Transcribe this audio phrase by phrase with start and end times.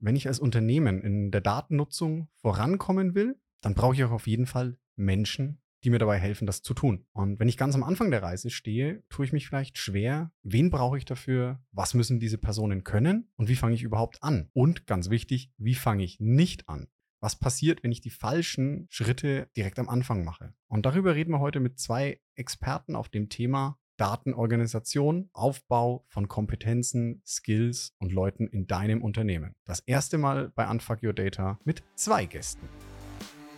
[0.00, 4.46] wenn ich als Unternehmen in der Datennutzung vorankommen will, dann brauche ich auch auf jeden
[4.46, 7.06] Fall Menschen, die mir dabei helfen, das zu tun.
[7.12, 10.70] Und wenn ich ganz am Anfang der Reise stehe, tue ich mich vielleicht schwer, wen
[10.70, 14.48] brauche ich dafür, was müssen diese Personen können und wie fange ich überhaupt an?
[14.52, 16.88] Und ganz wichtig, wie fange ich nicht an?
[17.20, 20.54] Was passiert, wenn ich die falschen Schritte direkt am Anfang mache?
[20.68, 27.20] Und darüber reden wir heute mit zwei Experten auf dem Thema Datenorganisation, Aufbau von Kompetenzen,
[27.26, 29.54] Skills und Leuten in deinem Unternehmen.
[29.66, 32.66] Das erste Mal bei Unfuck Your Data mit zwei Gästen.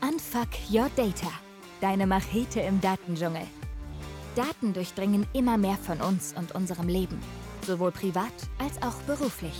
[0.03, 1.31] Unfuck Your Data
[1.81, 3.47] Deine Machete im Datendschungel.
[4.37, 7.19] Daten durchdringen immer mehr von uns und unserem Leben,
[7.67, 9.55] sowohl privat als auch beruflich.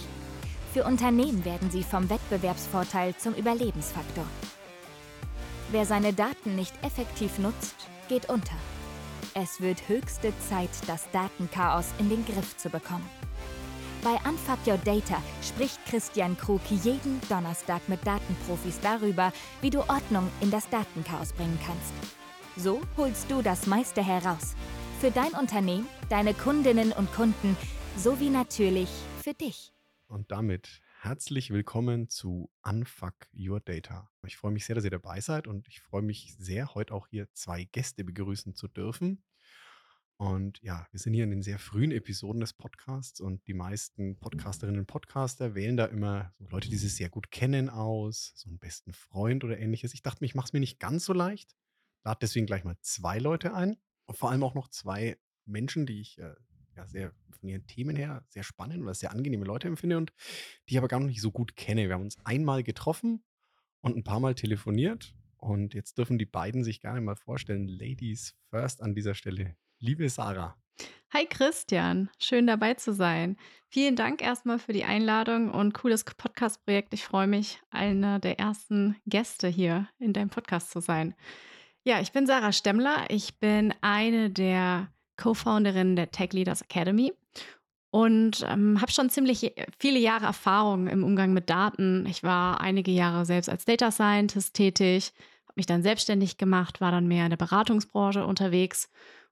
[0.75, 4.27] Für Unternehmen werden sie vom Wettbewerbsvorteil zum Überlebensfaktor.
[5.73, 8.57] Wer seine Daten nicht effektiv nutzt, geht unter.
[9.35, 13.09] Es wird höchste Zeit, das Datenchaos in den Griff zu bekommen.
[14.03, 20.29] Bei Unfuck Your Data spricht Christian Krug jeden Donnerstag mit Datenprofis darüber, wie du Ordnung
[20.41, 21.93] in das Datenchaos bringen kannst.
[22.57, 24.57] So holst du das meiste heraus.
[25.01, 27.57] Für dein Unternehmen, deine Kundinnen und Kunden
[27.97, 28.89] sowie natürlich
[29.23, 29.73] für dich.
[30.09, 34.11] Und damit herzlich willkommen zu Unfuck Your Data.
[34.27, 37.07] Ich freue mich sehr, dass ihr dabei seid und ich freue mich sehr, heute auch
[37.07, 39.23] hier zwei Gäste begrüßen zu dürfen.
[40.21, 44.19] Und ja, wir sind hier in den sehr frühen Episoden des Podcasts und die meisten
[44.19, 48.51] Podcasterinnen und Podcaster wählen da immer so Leute, die sie sehr gut kennen, aus, so
[48.51, 49.95] einen besten Freund oder ähnliches.
[49.95, 51.57] Ich dachte, ich mache es mir nicht ganz so leicht.
[52.05, 56.03] Lade deswegen gleich mal zwei Leute ein und vor allem auch noch zwei Menschen, die
[56.03, 56.35] ich äh,
[56.77, 60.13] ja sehr von ihren Themen her sehr spannend oder sehr angenehme Leute empfinde und
[60.69, 61.89] die ich aber gar noch nicht so gut kenne.
[61.89, 63.25] Wir haben uns einmal getroffen
[63.81, 67.67] und ein paar Mal telefoniert und jetzt dürfen die beiden sich gerne mal vorstellen.
[67.69, 69.57] Ladies first an dieser Stelle.
[69.83, 70.55] Liebe Sarah.
[71.11, 73.39] Hi Christian, schön dabei zu sein.
[73.71, 76.93] Vielen Dank erstmal für die Einladung und cooles Podcast-Projekt.
[76.93, 81.15] Ich freue mich, einer der ersten Gäste hier in deinem Podcast zu sein.
[81.83, 83.07] Ja, ich bin Sarah Stemmler.
[83.09, 87.15] Ich bin eine der Co-Founderinnen der Tech Leaders Academy
[87.91, 92.05] und ähm, habe schon ziemlich viele Jahre Erfahrung im Umgang mit Daten.
[92.05, 95.15] Ich war einige Jahre selbst als Data Scientist tätig,
[95.47, 98.91] habe mich dann selbstständig gemacht, war dann mehr in der Beratungsbranche unterwegs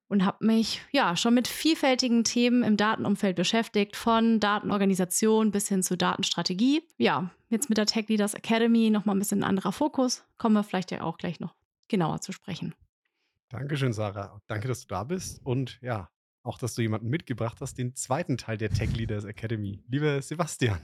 [0.09, 5.83] und habe mich ja schon mit vielfältigen Themen im Datenumfeld beschäftigt, von Datenorganisation bis hin
[5.83, 6.83] zu Datenstrategie.
[6.97, 10.25] Ja, jetzt mit der Tech Leaders Academy nochmal ein bisschen ein anderer Fokus.
[10.39, 11.55] Kommen wir vielleicht ja auch gleich noch
[11.89, 12.75] genauer zu sprechen.
[13.51, 14.41] Dankeschön, Sarah.
[14.47, 15.41] Danke, dass du da bist.
[15.45, 16.11] Und ja,
[16.43, 19.83] auch, dass du jemanden mitgebracht hast, den zweiten Teil der Tech Leaders Academy.
[19.89, 20.79] Lieber Sebastian.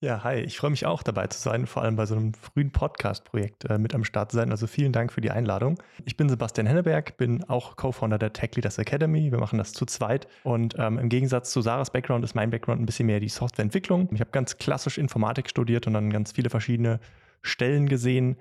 [0.00, 2.72] Ja, hi, ich freue mich auch dabei zu sein, vor allem bei so einem frühen
[2.72, 4.50] Podcast-Projekt äh, mit am Start zu sein.
[4.50, 5.80] Also vielen Dank für die Einladung.
[6.04, 9.30] Ich bin Sebastian Henneberg, bin auch Co-Founder der Tech Leaders Academy.
[9.30, 10.26] Wir machen das zu zweit.
[10.42, 14.08] Und ähm, im Gegensatz zu Sarahs Background ist mein Background ein bisschen mehr die Softwareentwicklung.
[14.12, 17.00] Ich habe ganz klassisch Informatik studiert und dann ganz viele verschiedene
[17.42, 18.36] Stellen gesehen.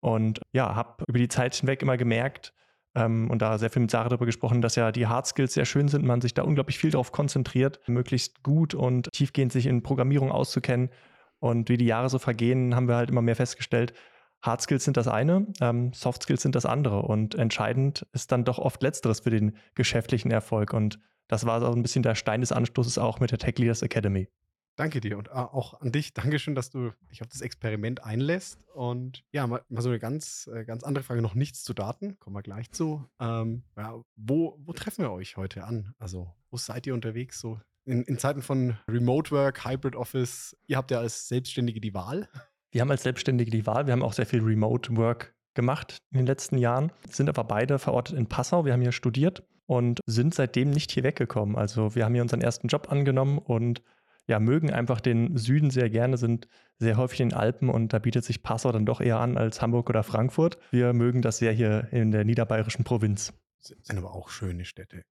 [0.00, 2.52] Und ja, habe über die Zeit hinweg immer gemerkt,
[2.98, 5.64] ähm, und da sehr viel mit Sarah darüber gesprochen, dass ja die Hard Skills sehr
[5.64, 9.82] schön sind, man sich da unglaublich viel darauf konzentriert, möglichst gut und tiefgehend sich in
[9.82, 10.90] Programmierung auszukennen.
[11.38, 13.94] Und wie die Jahre so vergehen, haben wir halt immer mehr festgestellt,
[14.42, 17.02] Hard Skills sind das eine, ähm, Soft Skills sind das andere.
[17.02, 20.72] Und entscheidend ist dann doch oft Letzteres für den geschäftlichen Erfolg.
[20.72, 20.98] Und
[21.28, 24.28] das war so ein bisschen der Stein des Anstoßes auch mit der Tech Leaders Academy.
[24.78, 26.14] Danke dir und äh, auch an dich.
[26.14, 28.64] Dankeschön, dass du dich auf das Experiment einlässt.
[28.74, 32.16] Und ja, mal, mal so eine ganz, äh, ganz andere Frage, noch nichts zu Daten,
[32.20, 33.04] kommen wir gleich zu.
[33.18, 35.94] Ähm, ja, wo, wo treffen wir euch heute an?
[35.98, 37.40] Also, wo seid ihr unterwegs?
[37.40, 41.92] So in, in Zeiten von Remote Work, Hybrid Office, ihr habt ja als Selbstständige die
[41.92, 42.28] Wahl.
[42.70, 43.86] Wir haben als Selbstständige die Wahl.
[43.86, 47.80] Wir haben auch sehr viel Remote Work gemacht in den letzten Jahren, sind aber beide
[47.80, 48.64] verortet in Passau.
[48.64, 51.56] Wir haben hier studiert und sind seitdem nicht hier weggekommen.
[51.56, 53.82] Also wir haben hier unseren ersten Job angenommen und
[54.28, 57.98] ja, mögen einfach den Süden sehr gerne, sind sehr häufig in den Alpen und da
[57.98, 60.58] bietet sich Passau dann doch eher an als Hamburg oder Frankfurt.
[60.70, 63.32] Wir mögen das sehr hier in der niederbayerischen Provinz.
[63.58, 65.02] Sind aber auch schöne Städte.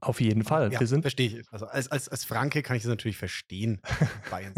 [0.00, 0.72] Auf jeden Fall.
[0.72, 1.46] Ja, wir sind verstehe ich.
[1.50, 3.80] Also als, als, als Franke kann ich das natürlich verstehen.
[4.30, 4.52] Bayern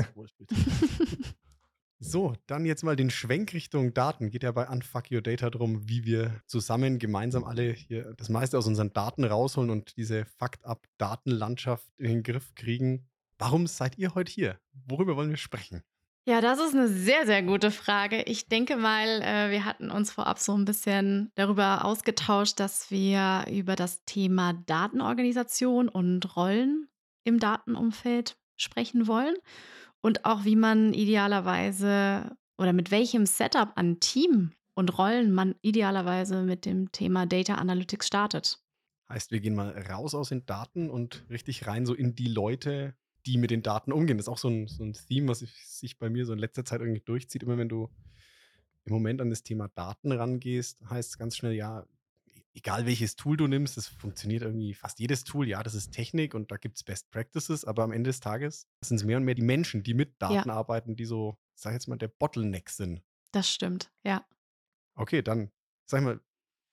[2.00, 4.30] So, dann jetzt mal den Schwenk Richtung Daten.
[4.30, 8.56] Geht ja bei Unfuck Your Data darum, wie wir zusammen, gemeinsam alle hier das meiste
[8.56, 13.08] aus unseren Daten rausholen und diese Fucked-up-Datenlandschaft in den Griff kriegen.
[13.38, 14.58] Warum seid ihr heute hier?
[14.88, 15.82] Worüber wollen wir sprechen?
[16.26, 18.22] Ja, das ist eine sehr, sehr gute Frage.
[18.24, 23.46] Ich denke mal, äh, wir hatten uns vorab so ein bisschen darüber ausgetauscht, dass wir
[23.50, 26.88] über das Thema Datenorganisation und Rollen
[27.24, 29.36] im Datenumfeld sprechen wollen
[30.02, 36.42] und auch wie man idealerweise oder mit welchem Setup an Team und Rollen man idealerweise
[36.42, 38.58] mit dem Thema Data Analytics startet.
[39.08, 42.94] Heißt, wir gehen mal raus aus den Daten und richtig rein so in die Leute,
[43.28, 44.16] die mit den Daten umgehen.
[44.16, 46.64] Das ist auch so ein, so ein Theme, was sich bei mir so in letzter
[46.64, 47.42] Zeit irgendwie durchzieht.
[47.42, 47.90] Immer wenn du
[48.84, 51.86] im Moment an das Thema Daten rangehst, heißt es ganz schnell, ja,
[52.54, 55.46] egal welches Tool du nimmst, das funktioniert irgendwie fast jedes Tool.
[55.46, 58.66] Ja, das ist Technik und da gibt es Best Practices, aber am Ende des Tages
[58.80, 60.54] sind es mehr und mehr die Menschen, die mit Daten ja.
[60.54, 63.02] arbeiten, die so, sag ich jetzt mal, der Bottleneck sind.
[63.32, 64.26] Das stimmt, ja.
[64.94, 65.50] Okay, dann
[65.84, 66.20] sag ich mal,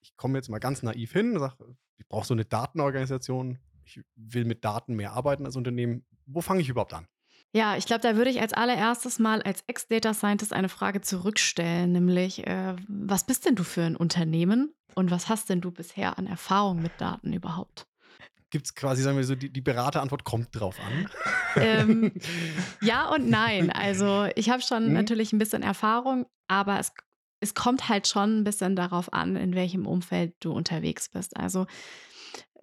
[0.02, 4.02] ich komme jetzt mal ganz naiv hin und sage, ich brauche so eine Datenorganisation, ich
[4.16, 6.06] will mit Daten mehr arbeiten als Unternehmen.
[6.26, 7.08] Wo fange ich überhaupt an?
[7.54, 11.94] Ja, ich glaube, da würde ich als allererstes mal als Ex-Data Scientist eine Frage zurückstellen,
[11.94, 16.18] nämlich, äh, was bist denn du für ein Unternehmen und was hast denn du bisher
[16.18, 17.88] an Erfahrung mit Daten überhaupt?
[18.50, 21.10] Gibt es quasi, sagen wir so, die, die Beraterantwort kommt drauf an?
[21.56, 22.12] ähm,
[22.82, 23.70] ja und nein.
[23.70, 24.94] Also ich habe schon hm?
[24.94, 26.92] natürlich ein bisschen Erfahrung, aber es,
[27.40, 31.38] es kommt halt schon ein bisschen darauf an, in welchem Umfeld du unterwegs bist.
[31.38, 31.68] Also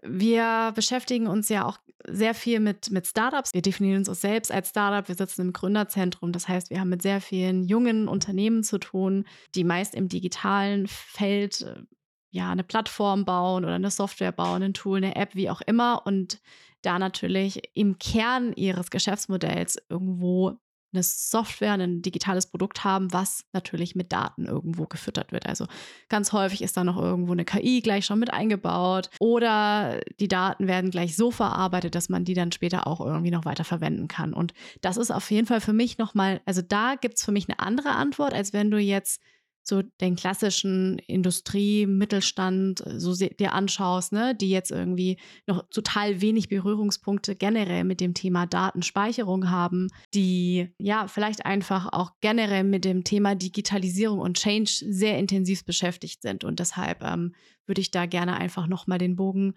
[0.02, 3.54] wir beschäftigen uns ja auch sehr viel mit, mit Startups.
[3.54, 5.06] Wir definieren uns selbst als Startup.
[5.06, 6.32] Wir sitzen im Gründerzentrum.
[6.32, 10.88] Das heißt, wir haben mit sehr vielen jungen Unternehmen zu tun, die meist im digitalen
[10.88, 11.82] Feld äh,
[12.30, 16.04] ja eine Plattform bauen oder eine Software bauen, ein Tool, eine App, wie auch immer.
[16.04, 16.40] Und
[16.82, 20.58] da natürlich im Kern ihres Geschäftsmodells irgendwo
[20.92, 25.46] eine Software, ein digitales Produkt haben, was natürlich mit Daten irgendwo gefüttert wird.
[25.46, 25.66] Also
[26.08, 30.66] ganz häufig ist da noch irgendwo eine KI gleich schon mit eingebaut oder die Daten
[30.66, 34.34] werden gleich so verarbeitet, dass man die dann später auch irgendwie noch weiter verwenden kann.
[34.34, 37.48] Und das ist auf jeden Fall für mich nochmal, also da gibt es für mich
[37.48, 39.20] eine andere Antwort, als wenn du jetzt
[39.62, 46.20] so den klassischen Industrie, Mittelstand äh, so dir anschaust, ne, die jetzt irgendwie noch total
[46.20, 52.84] wenig Berührungspunkte generell mit dem Thema Datenspeicherung haben, die ja vielleicht einfach auch generell mit
[52.84, 56.44] dem Thema Digitalisierung und Change sehr intensiv beschäftigt sind.
[56.44, 57.34] Und deshalb ähm,
[57.66, 59.54] würde ich da gerne einfach nochmal den Bogen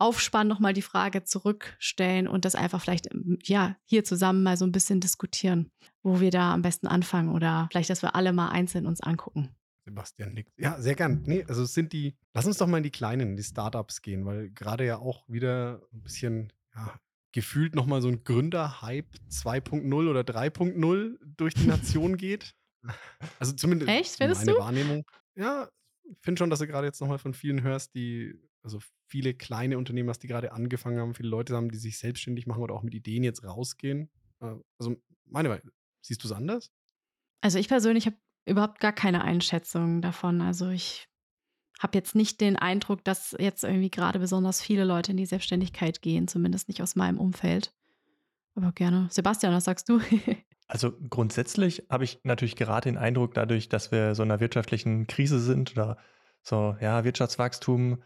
[0.00, 4.64] aufspannen, nochmal die Frage zurückstellen und das einfach vielleicht ähm, ja hier zusammen mal so
[4.64, 5.70] ein bisschen diskutieren,
[6.02, 9.50] wo wir da am besten anfangen oder vielleicht, dass wir alle mal einzeln uns angucken.
[9.84, 10.52] Sebastian nickt.
[10.58, 11.22] Ja, sehr gern.
[11.26, 14.02] Nee, also es sind die, lass uns doch mal in die kleinen, in die Startups
[14.02, 16.98] gehen, weil gerade ja auch wieder ein bisschen, ja,
[17.32, 22.54] gefühlt nochmal so ein Gründer-Hype 2.0 oder 3.0 durch die Nation geht.
[23.38, 24.62] Also zumindest Echt, findest meine du?
[24.62, 25.04] Wahrnehmung.
[25.34, 25.68] Ja,
[26.04, 29.78] ich finde schon, dass du gerade jetzt nochmal von vielen hörst, die also viele kleine
[29.78, 32.94] Unternehmer, die gerade angefangen haben, viele Leute haben, die sich selbstständig machen oder auch mit
[32.94, 34.10] Ideen jetzt rausgehen.
[34.40, 34.96] Äh, also
[35.26, 35.70] meine Meinung,
[36.00, 36.70] siehst du es anders?
[37.40, 38.16] Also ich persönlich habe
[38.46, 40.40] überhaupt gar keine Einschätzung davon.
[40.40, 41.08] Also ich
[41.80, 46.02] habe jetzt nicht den Eindruck, dass jetzt irgendwie gerade besonders viele Leute in die Selbstständigkeit
[46.02, 47.72] gehen, zumindest nicht aus meinem Umfeld.
[48.54, 49.08] Aber gerne.
[49.10, 50.00] Sebastian, was sagst du?
[50.66, 55.06] also grundsätzlich habe ich natürlich gerade den Eindruck, dadurch, dass wir so in einer wirtschaftlichen
[55.06, 55.96] Krise sind oder
[56.42, 58.02] so, ja, Wirtschaftswachstum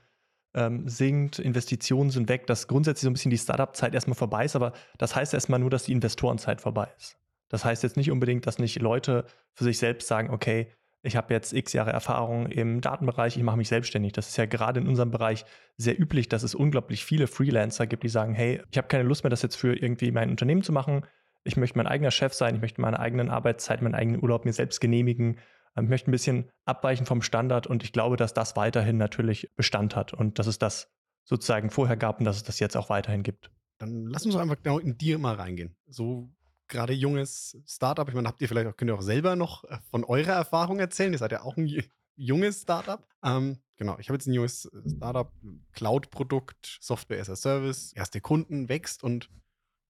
[0.54, 4.56] ähm, sinkt, Investitionen sind weg, dass grundsätzlich so ein bisschen die Startup-Zeit erstmal vorbei ist,
[4.56, 7.18] aber das heißt erstmal nur, dass die Investorenzeit vorbei ist.
[7.48, 10.68] Das heißt jetzt nicht unbedingt, dass nicht Leute für sich selbst sagen, okay,
[11.02, 14.12] ich habe jetzt x Jahre Erfahrung im Datenbereich, ich mache mich selbstständig.
[14.12, 15.44] Das ist ja gerade in unserem Bereich
[15.76, 19.22] sehr üblich, dass es unglaublich viele Freelancer gibt, die sagen, hey, ich habe keine Lust
[19.22, 21.04] mehr, das jetzt für irgendwie mein Unternehmen zu machen.
[21.44, 24.54] Ich möchte mein eigener Chef sein, ich möchte meine eigenen Arbeitszeit, meinen eigenen Urlaub mir
[24.54, 25.36] selbst genehmigen
[25.76, 29.96] ich möchte ein bisschen abweichen vom Standard und ich glaube, dass das weiterhin natürlich Bestand
[29.96, 30.90] hat und dass es das
[31.24, 33.50] sozusagen vorher gab und dass es das jetzt auch weiterhin gibt.
[33.78, 35.76] Dann lass uns doch einfach genau in dir mal reingehen.
[35.86, 36.30] So
[36.68, 39.78] gerade junges Startup, ich meine, habt ihr vielleicht auch, könnt ihr auch selber noch äh,
[39.90, 41.12] von eurer Erfahrung erzählen?
[41.12, 41.68] Ihr seid ja auch ein
[42.16, 43.06] junges Startup.
[43.24, 45.32] Ähm, genau, ich habe jetzt ein junges Startup,
[45.72, 49.30] Cloud-Produkt, Software as a Service, erste Kunden, wächst und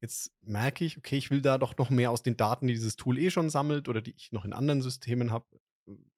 [0.01, 2.97] jetzt merke ich, okay, ich will da doch noch mehr aus den Daten, die dieses
[2.97, 5.47] Tool eh schon sammelt oder die ich noch in anderen Systemen habe,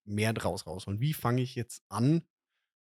[0.06, 0.86] mehr draus raus.
[0.86, 2.22] Und wie fange ich jetzt an,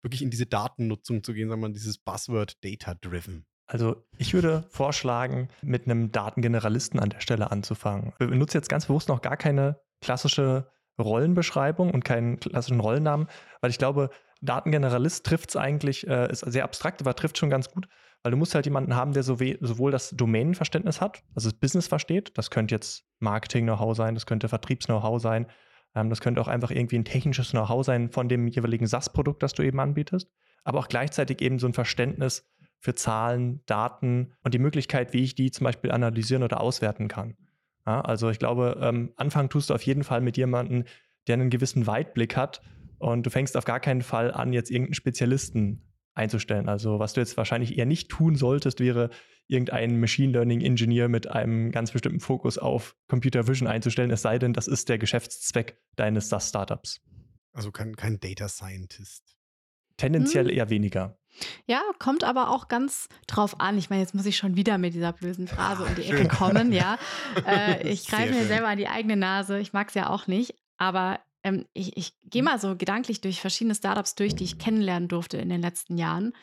[0.04, 3.46] wirklich in diese Datennutzung zu gehen, sagen wir mal, dieses Buzzword Data-Driven?
[3.68, 8.14] Also ich würde vorschlagen, mit einem Datengeneralisten an der Stelle anzufangen.
[8.18, 13.28] Wir benutzen jetzt ganz bewusst noch gar keine klassische Rollenbeschreibung und keinen klassischen Rollennamen,
[13.62, 14.10] weil ich glaube,
[14.42, 17.88] Datengeneralist trifft es eigentlich, äh, ist sehr abstrakt, aber trifft schon ganz gut,
[18.24, 22.38] weil du musst halt jemanden haben, der sowohl das Domänenverständnis hat, also das Business versteht,
[22.38, 25.48] das könnte jetzt Marketing-Know-how sein, das könnte Vertriebs-Know-how sein,
[25.94, 29.64] das könnte auch einfach irgendwie ein technisches Know-how sein von dem jeweiligen SaaS-Produkt, das du
[29.64, 30.30] eben anbietest.
[30.64, 32.48] Aber auch gleichzeitig eben so ein Verständnis
[32.80, 37.36] für Zahlen, Daten und die Möglichkeit, wie ich die zum Beispiel analysieren oder auswerten kann.
[37.86, 40.86] Ja, also ich glaube, ähm, anfangen tust du auf jeden Fall mit jemandem,
[41.28, 42.62] der einen gewissen Weitblick hat
[42.98, 45.84] und du fängst auf gar keinen Fall an, jetzt irgendeinen Spezialisten
[46.14, 46.70] einzustellen.
[46.70, 49.10] Also was du jetzt wahrscheinlich eher nicht tun solltest, wäre
[49.48, 54.40] irgendeinen Machine Learning Engineer mit einem ganz bestimmten Fokus auf Computer Vision einzustellen, es sei
[54.40, 57.02] denn, das ist der Geschäftszweck deines SaaS-Startups.
[57.54, 59.36] Also kein, kein Data Scientist.
[59.98, 60.56] Tendenziell hm.
[60.56, 61.18] eher weniger.
[61.66, 63.78] Ja, kommt aber auch ganz drauf an.
[63.78, 66.72] Ich meine, jetzt muss ich schon wieder mit dieser bösen Phrase um die Ecke kommen,
[66.72, 66.98] ja.
[67.46, 69.60] Äh, ich greife mir selber an die eigene Nase.
[69.60, 70.56] Ich mag es ja auch nicht.
[70.78, 75.08] Aber ähm, ich, ich gehe mal so gedanklich durch verschiedene Startups durch, die ich kennenlernen
[75.08, 76.34] durfte in den letzten Jahren.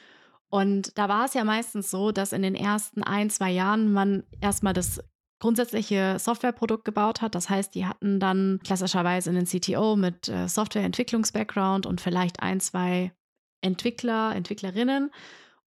[0.51, 4.25] Und da war es ja meistens so, dass in den ersten ein, zwei Jahren man
[4.41, 5.03] erstmal das
[5.41, 7.35] grundsätzliche Softwareprodukt gebaut hat.
[7.35, 13.13] Das heißt, die hatten dann klassischerweise einen CTO mit äh, Softwareentwicklungs-Background und vielleicht ein, zwei
[13.61, 15.11] Entwickler, Entwicklerinnen.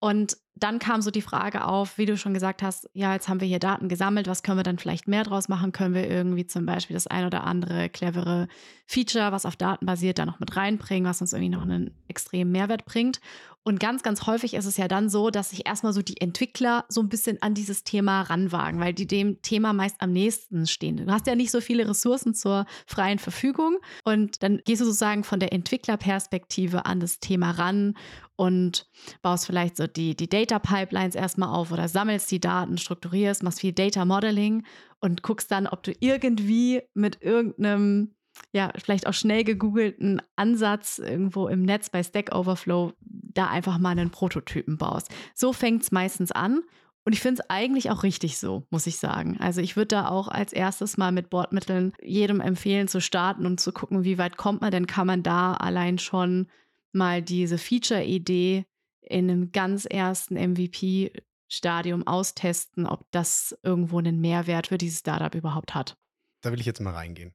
[0.05, 3.41] Und dann kam so die Frage auf, wie du schon gesagt hast, ja, jetzt haben
[3.41, 5.73] wir hier Daten gesammelt, was können wir dann vielleicht mehr draus machen?
[5.73, 8.49] Können wir irgendwie zum Beispiel das ein oder andere clevere
[8.87, 12.53] Feature, was auf Daten basiert, da noch mit reinbringen, was uns irgendwie noch einen extremen
[12.53, 13.23] Mehrwert bringt?
[13.66, 16.85] Und ganz, ganz häufig ist es ja dann so, dass sich erstmal so die Entwickler
[16.90, 20.99] so ein bisschen an dieses Thema ranwagen, weil die dem Thema meist am nächsten stehen.
[20.99, 25.25] Du hast ja nicht so viele Ressourcen zur freien Verfügung und dann gehst du sozusagen
[25.25, 27.97] von der Entwicklerperspektive an das Thema ran
[28.37, 28.87] und
[29.23, 33.61] baust vielleicht so die, die Data Pipelines erstmal auf oder sammelst die Daten, strukturierst, machst
[33.61, 34.66] viel Data Modeling
[35.00, 38.14] und guckst dann, ob du irgendwie mit irgendeinem
[38.53, 43.91] ja, vielleicht auch schnell gegoogelten Ansatz irgendwo im Netz bei Stack Overflow da einfach mal
[43.91, 45.09] einen Prototypen baust.
[45.35, 46.62] So fängt es meistens an.
[47.07, 49.37] Und ich finde es eigentlich auch richtig so, muss ich sagen.
[49.38, 53.61] Also ich würde da auch als erstes mal mit Bordmitteln jedem empfehlen zu starten und
[53.61, 56.49] zu gucken, wie weit kommt man, denn kann man da allein schon
[56.93, 58.64] mal diese Feature-Idee
[59.03, 65.75] in einem ganz ersten MVP-Stadium austesten, ob das irgendwo einen Mehrwert für dieses Startup überhaupt
[65.75, 65.99] hat.
[66.41, 67.35] Da will ich jetzt mal reingehen.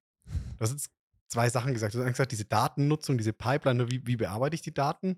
[0.60, 0.92] Du hast jetzt
[1.28, 1.96] zwei Sachen gesagt.
[1.96, 5.18] Du hast gesagt, diese Datennutzung, diese Pipeline, wie, wie bearbeite ich die Daten?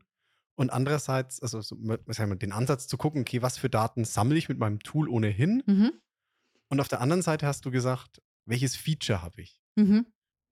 [0.55, 4.60] Und andererseits, also so, den Ansatz zu gucken, okay, was für Daten sammle ich mit
[4.60, 5.63] meinem Tool ohnehin?
[5.65, 5.93] Mhm.
[6.69, 9.60] Und auf der anderen Seite hast du gesagt, welches Feature habe ich?
[9.75, 10.05] Mhm.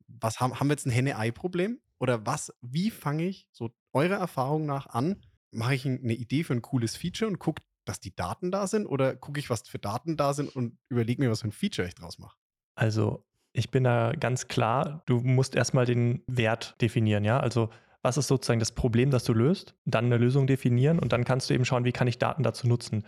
[0.08, 1.79] Was haben, haben wir jetzt ein Henne-Ei-Problem?
[2.00, 5.22] Oder was, wie fange ich so eurer Erfahrung nach an?
[5.51, 8.88] Mache ich eine Idee für ein cooles Feature und gucke, dass die Daten da sind?
[8.88, 11.88] Oder gucke ich, was für Daten da sind und überlege mir, was für ein Feature
[11.88, 12.38] ich draus mache?
[12.75, 17.39] Also ich bin da ganz klar, du musst erstmal den Wert definieren, ja.
[17.39, 17.70] Also
[18.01, 21.50] was ist sozusagen das Problem, das du löst, dann eine Lösung definieren und dann kannst
[21.50, 23.03] du eben schauen, wie kann ich Daten dazu nutzen.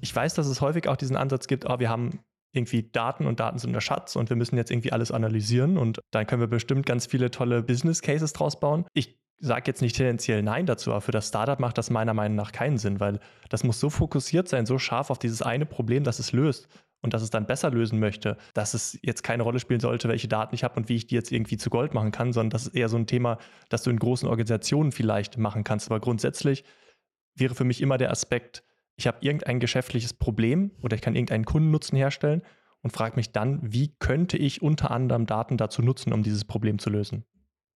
[0.00, 2.20] Ich weiß, dass es häufig auch diesen Ansatz gibt, oh, wir haben
[2.52, 6.00] irgendwie Daten und Daten sind der Schatz und wir müssen jetzt irgendwie alles analysieren und
[6.10, 8.84] dann können wir bestimmt ganz viele tolle Business Cases draus bauen.
[8.92, 12.36] Ich sage jetzt nicht tendenziell Nein dazu, aber für das Startup macht das meiner Meinung
[12.36, 16.04] nach keinen Sinn, weil das muss so fokussiert sein, so scharf auf dieses eine Problem,
[16.04, 16.68] das es löst
[17.02, 20.28] und dass es dann besser lösen möchte, dass es jetzt keine Rolle spielen sollte, welche
[20.28, 22.66] Daten ich habe und wie ich die jetzt irgendwie zu Gold machen kann, sondern das
[22.66, 25.90] ist eher so ein Thema, das du in großen Organisationen vielleicht machen kannst.
[25.90, 26.64] Aber grundsätzlich
[27.34, 28.62] wäre für mich immer der Aspekt,
[28.96, 32.42] ich habe irgendein geschäftliches Problem oder ich kann irgendeinen Kundennutzen herstellen
[32.82, 36.78] und frage mich dann, wie könnte ich unter anderem Daten dazu nutzen, um dieses Problem
[36.78, 37.24] zu lösen.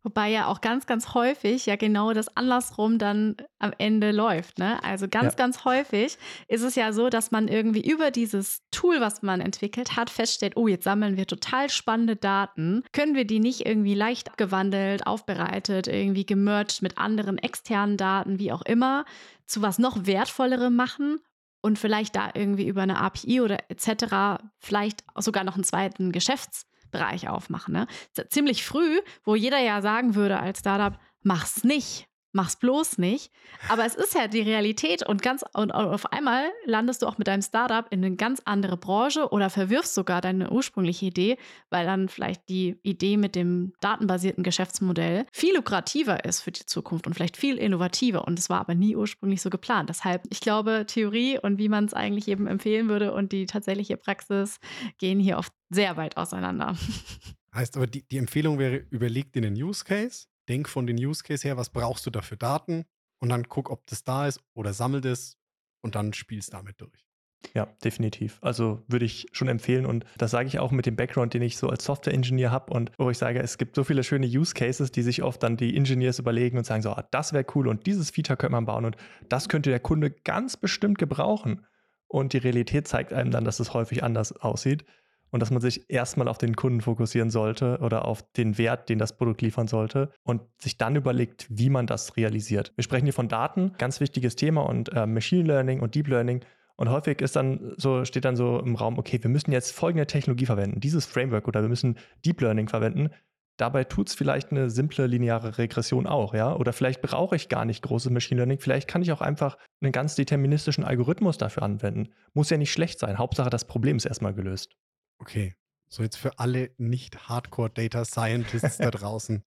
[0.03, 4.59] Wobei ja auch ganz, ganz häufig ja genau das andersrum dann am Ende läuft.
[4.59, 4.81] Ne?
[4.85, 5.37] Also ganz, ja.
[5.37, 9.97] ganz häufig ist es ja so, dass man irgendwie über dieses Tool, was man entwickelt
[9.97, 12.85] hat, feststellt, oh, jetzt sammeln wir total spannende Daten.
[12.93, 18.53] Können wir die nicht irgendwie leicht abgewandelt, aufbereitet, irgendwie gemerged mit anderen externen Daten, wie
[18.53, 19.07] auch immer,
[19.47, 21.19] zu was noch wertvollerem machen?
[21.62, 24.41] Und vielleicht da irgendwie über eine API oder etc.
[24.61, 27.75] vielleicht sogar noch einen zweiten Geschäfts- Bereich aufmachen.
[27.75, 27.87] Ne?
[28.29, 33.33] Ziemlich früh, wo jeder ja sagen würde als Startup, mach's nicht mach's bloß nicht.
[33.69, 37.26] Aber es ist ja die Realität und ganz und auf einmal landest du auch mit
[37.26, 41.38] deinem Startup in eine ganz andere Branche oder verwirfst sogar deine ursprüngliche Idee,
[41.71, 47.07] weil dann vielleicht die Idee mit dem datenbasierten Geschäftsmodell viel lukrativer ist für die Zukunft
[47.07, 48.26] und vielleicht viel innovativer.
[48.26, 49.88] Und es war aber nie ursprünglich so geplant.
[49.88, 53.97] Deshalb, ich glaube, Theorie und wie man es eigentlich jedem empfehlen würde und die tatsächliche
[53.97, 54.61] Praxis
[54.99, 56.76] gehen hier oft sehr weit auseinander.
[57.55, 61.23] Heißt aber, die, die Empfehlung wäre, überleg dir den Use Case, denk von den Use
[61.23, 62.85] Case her, was brauchst du da für Daten
[63.21, 65.37] und dann guck, ob das da ist oder sammel das
[65.83, 67.07] und dann spielst damit durch.
[67.55, 68.38] Ja, definitiv.
[68.41, 71.57] Also würde ich schon empfehlen und das sage ich auch mit dem Background, den ich
[71.57, 74.91] so als Software-Engineer habe und wo ich sage, es gibt so viele schöne Use Cases,
[74.91, 77.87] die sich oft dann die Engineers überlegen und sagen so, ah, das wäre cool und
[77.87, 78.97] dieses Feature könnte man bauen und
[79.29, 81.65] das könnte der Kunde ganz bestimmt gebrauchen.
[82.09, 84.85] Und die Realität zeigt einem dann, dass es häufig anders aussieht
[85.30, 88.99] und dass man sich erstmal auf den Kunden fokussieren sollte oder auf den Wert, den
[88.99, 92.73] das Produkt liefern sollte und sich dann überlegt, wie man das realisiert.
[92.76, 96.45] Wir sprechen hier von Daten, ganz wichtiges Thema und äh, Machine Learning und Deep Learning.
[96.76, 100.06] Und häufig ist dann so, steht dann so im Raum, okay, wir müssen jetzt folgende
[100.06, 103.11] Technologie verwenden, dieses Framework oder wir müssen Deep Learning verwenden.
[103.56, 106.54] Dabei tut es vielleicht eine simple lineare Regression auch, ja?
[106.54, 108.59] Oder vielleicht brauche ich gar nicht großes Machine Learning.
[108.59, 112.11] Vielleicht kann ich auch einfach einen ganz deterministischen Algorithmus dafür anwenden.
[112.35, 113.16] Muss ja nicht schlecht sein.
[113.16, 114.76] Hauptsache, das Problem ist erstmal gelöst.
[115.19, 115.55] Okay.
[115.89, 119.43] So jetzt für alle nicht Hardcore Data Scientists da draußen.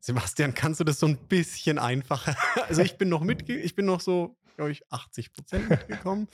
[0.00, 2.34] Sebastian, kannst du das so ein bisschen einfacher?
[2.68, 6.26] Also ich bin noch mitge ich bin noch so, glaube ich, 80 Prozent mitgekommen.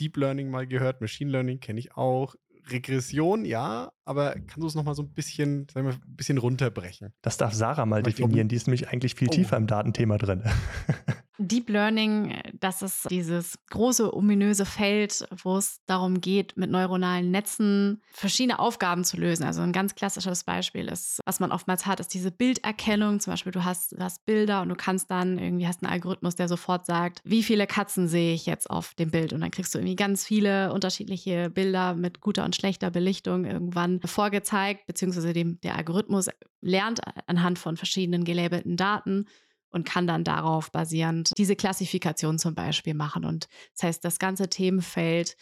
[0.00, 2.34] Deep Learning mal gehört, Machine Learning kenne ich auch.
[2.68, 6.38] Regression, ja, aber kannst du es noch mal so ein bisschen, sagen wir, ein bisschen
[6.38, 7.12] runterbrechen?
[7.20, 9.32] Das darf Sarah mal ich definieren, die ist nämlich eigentlich viel Oh.
[9.32, 10.42] tiefer im Datenthema drin.
[11.48, 18.02] Deep Learning, das ist dieses große, ominöse Feld, wo es darum geht, mit neuronalen Netzen
[18.12, 19.44] verschiedene Aufgaben zu lösen.
[19.44, 23.20] Also ein ganz klassisches Beispiel ist, was man oftmals hat, ist diese Bilderkennung.
[23.20, 26.34] Zum Beispiel, du hast, du hast Bilder und du kannst dann irgendwie hast einen Algorithmus,
[26.36, 29.32] der sofort sagt, wie viele Katzen sehe ich jetzt auf dem Bild?
[29.32, 34.00] Und dann kriegst du irgendwie ganz viele unterschiedliche Bilder mit guter und schlechter Belichtung irgendwann
[34.04, 36.28] vorgezeigt, beziehungsweise dem, der Algorithmus
[36.60, 39.26] lernt anhand von verschiedenen gelabelten Daten
[39.72, 43.24] und kann dann darauf basierend diese Klassifikation zum Beispiel machen.
[43.24, 45.36] Und das heißt, das ganze Themenfeld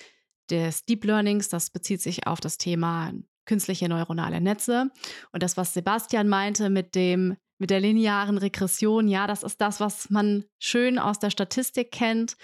[0.50, 3.12] des Deep Learnings, das bezieht sich auf das Thema
[3.46, 4.90] künstliche neuronale Netze.
[5.32, 9.80] Und das, was Sebastian meinte mit dem mit der linearen Regression, ja, das ist das,
[9.80, 12.38] was man schön aus der Statistik kennt.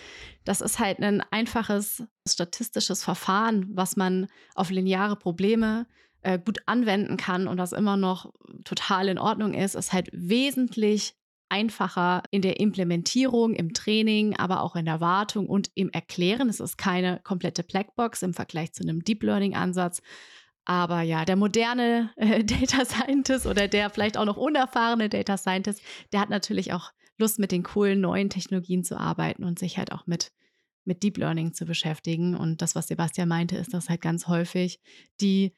[0.45, 5.87] Das ist halt ein einfaches statistisches Verfahren, was man auf lineare Probleme
[6.21, 8.31] äh, gut anwenden kann und was immer noch
[8.65, 11.15] total in Ordnung ist, ist halt wesentlich
[11.49, 16.49] einfacher in der Implementierung, im Training, aber auch in der Wartung und im Erklären.
[16.49, 20.03] Es ist keine komplette Blackbox im Vergleich zu einem Deep Learning-Ansatz.
[20.65, 25.81] Aber ja, der moderne äh, Data Scientist oder der vielleicht auch noch unerfahrene Data Scientist,
[26.13, 29.93] der hat natürlich auch Lust, mit den coolen neuen Technologien zu arbeiten und sich halt
[29.93, 30.33] auch mit,
[30.85, 32.35] mit Deep Learning zu beschäftigen.
[32.35, 34.81] Und das, was Sebastian meinte, ist, dass halt ganz häufig
[35.21, 35.55] die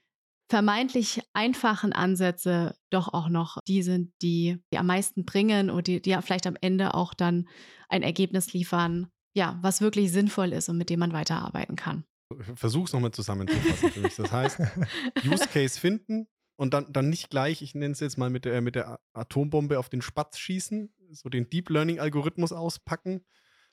[0.48, 6.00] vermeintlich einfachen Ansätze doch auch noch die sind, die, die am meisten bringen und die,
[6.00, 7.48] die ja vielleicht am Ende auch dann
[7.88, 12.04] ein Ergebnis liefern, ja, was wirklich sinnvoll ist und mit dem man weiterarbeiten kann.
[12.54, 14.16] Versuch's nochmal zusammenzufassen für mich.
[14.16, 14.60] Das heißt,
[15.24, 16.26] Use Case finden
[16.56, 19.78] und dann, dann nicht gleich, ich nenne es jetzt mal mit der, mit der Atombombe
[19.78, 23.24] auf den Spatz schießen, so den Deep Learning Algorithmus auspacken,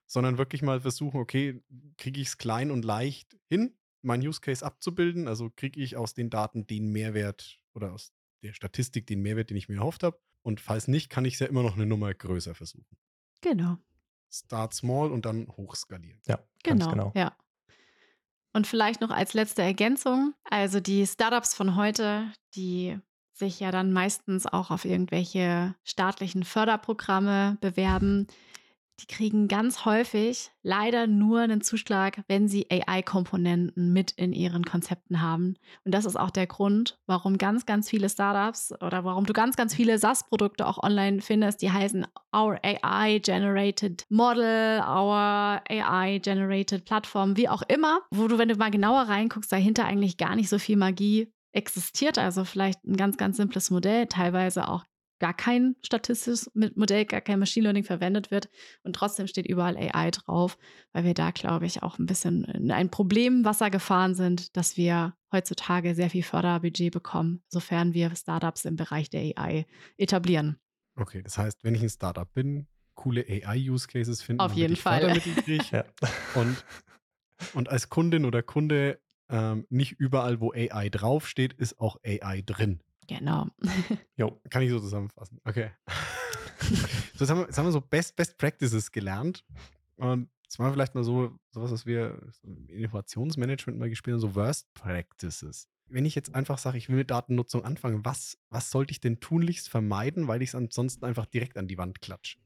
[0.05, 1.63] sondern wirklich mal versuchen, okay,
[1.97, 5.27] kriege ich es klein und leicht hin, meinen Use Case abzubilden?
[5.27, 9.57] Also kriege ich aus den Daten den Mehrwert oder aus der Statistik den Mehrwert, den
[9.57, 10.19] ich mir erhofft habe?
[10.41, 12.97] Und falls nicht, kann ich es ja immer noch eine Nummer größer versuchen.
[13.41, 13.77] Genau.
[14.31, 16.21] Start small und dann hochskalieren.
[16.27, 17.11] Ja, ganz Genau, genau.
[17.15, 17.35] ja.
[18.53, 22.97] Und vielleicht noch als letzte Ergänzung, also die Startups von heute, die
[23.33, 28.27] sich ja dann meistens auch auf irgendwelche staatlichen Förderprogramme bewerben,
[28.99, 35.21] die kriegen ganz häufig leider nur einen Zuschlag, wenn sie AI-Komponenten mit in ihren Konzepten
[35.21, 35.55] haben.
[35.83, 39.55] Und das ist auch der Grund, warum ganz, ganz viele Startups oder warum du ganz,
[39.55, 47.49] ganz viele SaaS-Produkte auch online findest, die heißen Our AI-Generated Model, Our AI-Generated Plattform, wie
[47.49, 50.77] auch immer, wo du, wenn du mal genauer reinguckst, dahinter eigentlich gar nicht so viel
[50.77, 52.17] Magie existiert.
[52.17, 54.83] Also vielleicht ein ganz, ganz simples Modell, teilweise auch
[55.25, 58.47] gar kein statistisches Modell, gar kein Machine Learning verwendet wird
[58.83, 60.55] und trotzdem steht überall AI drauf,
[60.93, 64.77] weil wir da, glaube ich, auch ein bisschen in ein Problem Wasser gefahren sind, dass
[64.77, 69.65] wir heutzutage sehr viel Förderbudget bekommen, sofern wir Startups im Bereich der AI
[69.97, 70.59] etablieren.
[70.95, 75.19] Okay, das heißt, wenn ich ein Startup bin, coole AI-Use-Cases finden, Auf jeden ich Fall.
[75.71, 75.85] Ja.
[76.35, 76.63] und,
[77.55, 78.99] und als Kundin oder Kunde
[79.31, 82.83] ähm, nicht überall, wo AI draufsteht, ist auch AI drin.
[83.07, 83.47] Genau.
[84.17, 84.39] Jo.
[84.49, 85.39] Kann ich so zusammenfassen.
[85.43, 85.71] Okay.
[87.15, 89.45] so, jetzt, haben wir, jetzt haben wir so Best, Best Practices gelernt.
[89.97, 94.21] Und jetzt machen wir vielleicht mal so, sowas, was wir im Innovationsmanagement mal gespielt haben,
[94.21, 95.67] so Worst Practices.
[95.87, 99.19] Wenn ich jetzt einfach sage, ich will mit Datennutzung anfangen, was, was sollte ich denn
[99.19, 102.39] tunlichst vermeiden, weil ich es ansonsten einfach direkt an die Wand klatsche?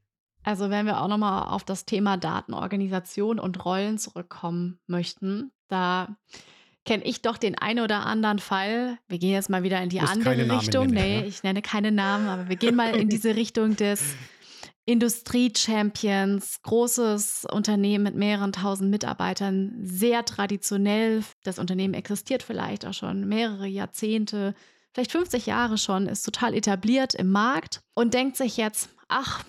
[0.43, 6.17] Also wenn wir auch nochmal auf das Thema Datenorganisation und Rollen zurückkommen möchten, da
[6.86, 8.98] kenne ich doch den einen oder anderen Fall.
[9.08, 10.88] Wir gehen jetzt mal wieder in die andere Richtung.
[10.88, 11.26] nennen, nee, ja?
[11.26, 14.02] ich nenne keine Namen, aber wir gehen mal in diese Richtung des
[14.89, 21.24] Industrie-Champions, großes Unternehmen mit mehreren tausend Mitarbeitern, sehr traditionell.
[21.44, 24.56] Das Unternehmen existiert vielleicht auch schon mehrere Jahrzehnte,
[24.92, 29.44] vielleicht 50 Jahre schon, ist total etabliert im Markt und denkt sich jetzt, ach,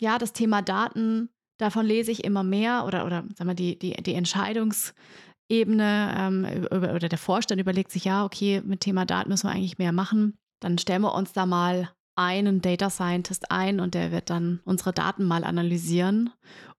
[0.00, 3.92] ja, das Thema Daten, davon lese ich immer mehr oder, oder sagen wir, die, die,
[4.02, 4.14] die
[5.48, 9.78] Entscheidungsebene ähm, oder der Vorstand überlegt sich, ja, okay, mit Thema Daten müssen wir eigentlich
[9.78, 10.38] mehr machen.
[10.60, 14.92] Dann stellen wir uns da mal einen Data Scientist ein und der wird dann unsere
[14.92, 16.30] Daten mal analysieren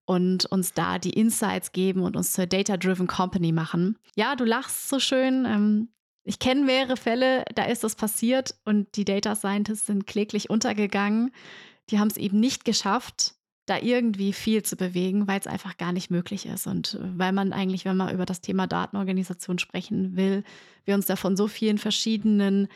[0.05, 3.97] und uns da die Insights geben und uns zur Data-Driven Company machen.
[4.15, 5.45] Ja, du lachst so schön.
[5.45, 5.89] Ähm,
[6.23, 11.31] ich kenne mehrere Fälle, da ist das passiert und die Data Scientists sind kläglich untergegangen.
[11.89, 13.36] Die haben es eben nicht geschafft,
[13.67, 16.65] da irgendwie viel zu bewegen, weil es einfach gar nicht möglich ist.
[16.65, 20.43] Und äh, weil man eigentlich, wenn man über das Thema Datenorganisation sprechen will,
[20.85, 22.69] wir uns da von so vielen verschiedenen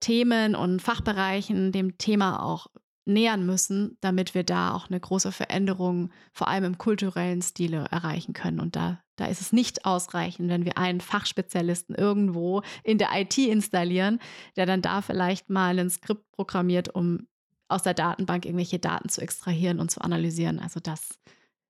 [0.00, 2.68] Themen und Fachbereichen dem Thema auch
[3.06, 8.34] nähern müssen, damit wir da auch eine große Veränderung, vor allem im kulturellen Stile, erreichen
[8.34, 8.60] können.
[8.60, 13.38] Und da, da ist es nicht ausreichend, wenn wir einen Fachspezialisten irgendwo in der IT
[13.38, 14.20] installieren,
[14.56, 17.26] der dann da vielleicht mal ein Skript programmiert, um
[17.68, 20.58] aus der Datenbank irgendwelche Daten zu extrahieren und zu analysieren.
[20.58, 21.18] Also das,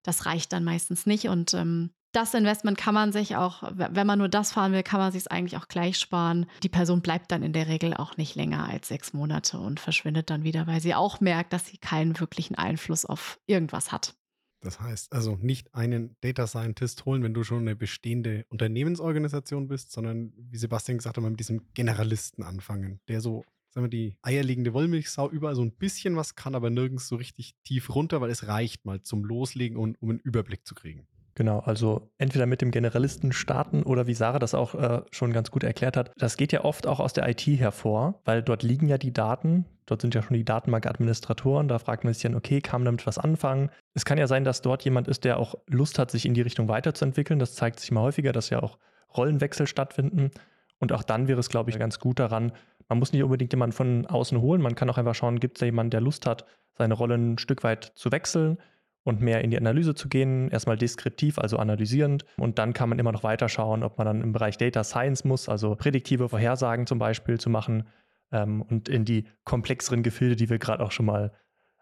[0.03, 1.29] das reicht dann meistens nicht.
[1.29, 5.01] Und ähm, das Investment kann man sich auch, wenn man nur das fahren will, kann
[5.01, 6.47] man sich es eigentlich auch gleich sparen.
[6.63, 10.31] Die Person bleibt dann in der Regel auch nicht länger als sechs Monate und verschwindet
[10.31, 14.15] dann wieder, weil sie auch merkt, dass sie keinen wirklichen Einfluss auf irgendwas hat.
[14.61, 19.93] Das heißt also nicht einen Data Scientist holen, wenn du schon eine bestehende Unternehmensorganisation bist,
[19.93, 23.45] sondern wie Sebastian gesagt hat, mal mit diesem Generalisten anfangen, der so,
[23.79, 27.55] sagen wir, die eierlegende Wollmilchsau überall so ein bisschen was kann, aber nirgends so richtig
[27.63, 31.07] tief runter, weil es reicht mal zum Loslegen und um einen Überblick zu kriegen.
[31.37, 35.53] Genau, also entweder mit dem Generalisten starten oder wie Sarah das auch äh, schon ganz
[35.53, 38.89] gut erklärt hat, das geht ja oft auch aus der IT hervor, weil dort liegen
[38.89, 42.61] ja die Daten, dort sind ja schon die Datenbank-Administratoren, da fragt man sich dann, okay,
[42.61, 43.71] kann man damit was anfangen?
[43.95, 46.43] Es kann ja sein, dass dort jemand ist, der auch Lust hat, sich in die
[46.43, 47.39] Richtung weiterzuentwickeln.
[47.39, 48.79] Das zeigt sich immer häufiger, dass ja auch
[49.17, 50.33] Rollenwechsel stattfinden.
[50.81, 52.53] Und auch dann wäre es, glaube ich, ganz gut daran,
[52.89, 55.61] man muss nicht unbedingt jemanden von außen holen, man kann auch einfach schauen, gibt es
[55.61, 56.45] da jemanden, der Lust hat,
[56.77, 58.59] seine Rolle ein Stück weit zu wechseln
[59.05, 60.51] und mehr in die Analyse zu gehen.
[60.51, 62.25] Erstmal deskriptiv, also analysierend.
[62.37, 65.25] Und dann kann man immer noch weiter schauen, ob man dann im Bereich Data Science
[65.25, 67.89] muss, also prädiktive Vorhersagen zum Beispiel zu machen
[68.33, 71.33] ähm, und in die komplexeren Gefilde, die wir gerade auch schon mal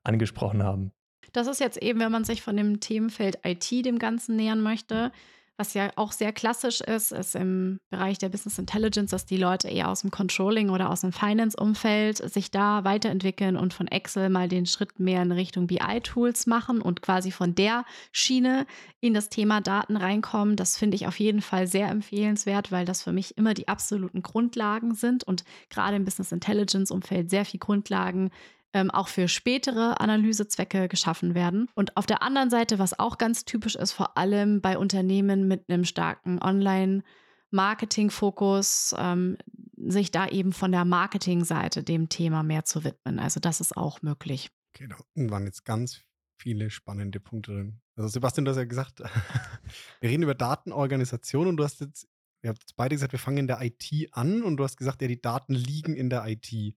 [0.04, 0.92] angesprochen haben.
[1.32, 5.10] Das ist jetzt eben, wenn man sich von dem Themenfeld IT dem Ganzen nähern möchte,
[5.56, 9.68] was ja auch sehr klassisch ist, ist im Bereich der Business Intelligence, dass die Leute
[9.68, 14.48] eher aus dem Controlling oder aus dem Finance-Umfeld sich da weiterentwickeln und von Excel mal
[14.48, 18.66] den Schritt mehr in Richtung BI-Tools machen und quasi von der Schiene
[19.00, 20.56] in das Thema Daten reinkommen.
[20.56, 24.22] Das finde ich auf jeden Fall sehr empfehlenswert, weil das für mich immer die absoluten
[24.22, 28.30] Grundlagen sind und gerade im Business Intelligence-Umfeld sehr viel Grundlagen
[28.76, 31.70] ähm, auch für spätere Analysezwecke geschaffen werden.
[31.74, 35.64] Und auf der anderen Seite, was auch ganz typisch ist, vor allem bei Unternehmen mit
[35.68, 39.38] einem starken Online-Marketing-Fokus, ähm,
[39.76, 43.18] sich da eben von der Marketingseite dem Thema mehr zu widmen.
[43.18, 44.50] Also das ist auch möglich.
[44.74, 44.96] Okay, da
[45.30, 46.02] waren jetzt ganz
[46.36, 47.80] viele spannende Punkte drin.
[47.96, 49.00] Also Sebastian, du hast ja gesagt,
[50.00, 52.06] wir reden über Datenorganisation und du hast jetzt,
[52.44, 55.08] haben jetzt beide gesagt, wir fangen in der IT an und du hast gesagt, ja,
[55.08, 56.76] die Daten liegen in der IT.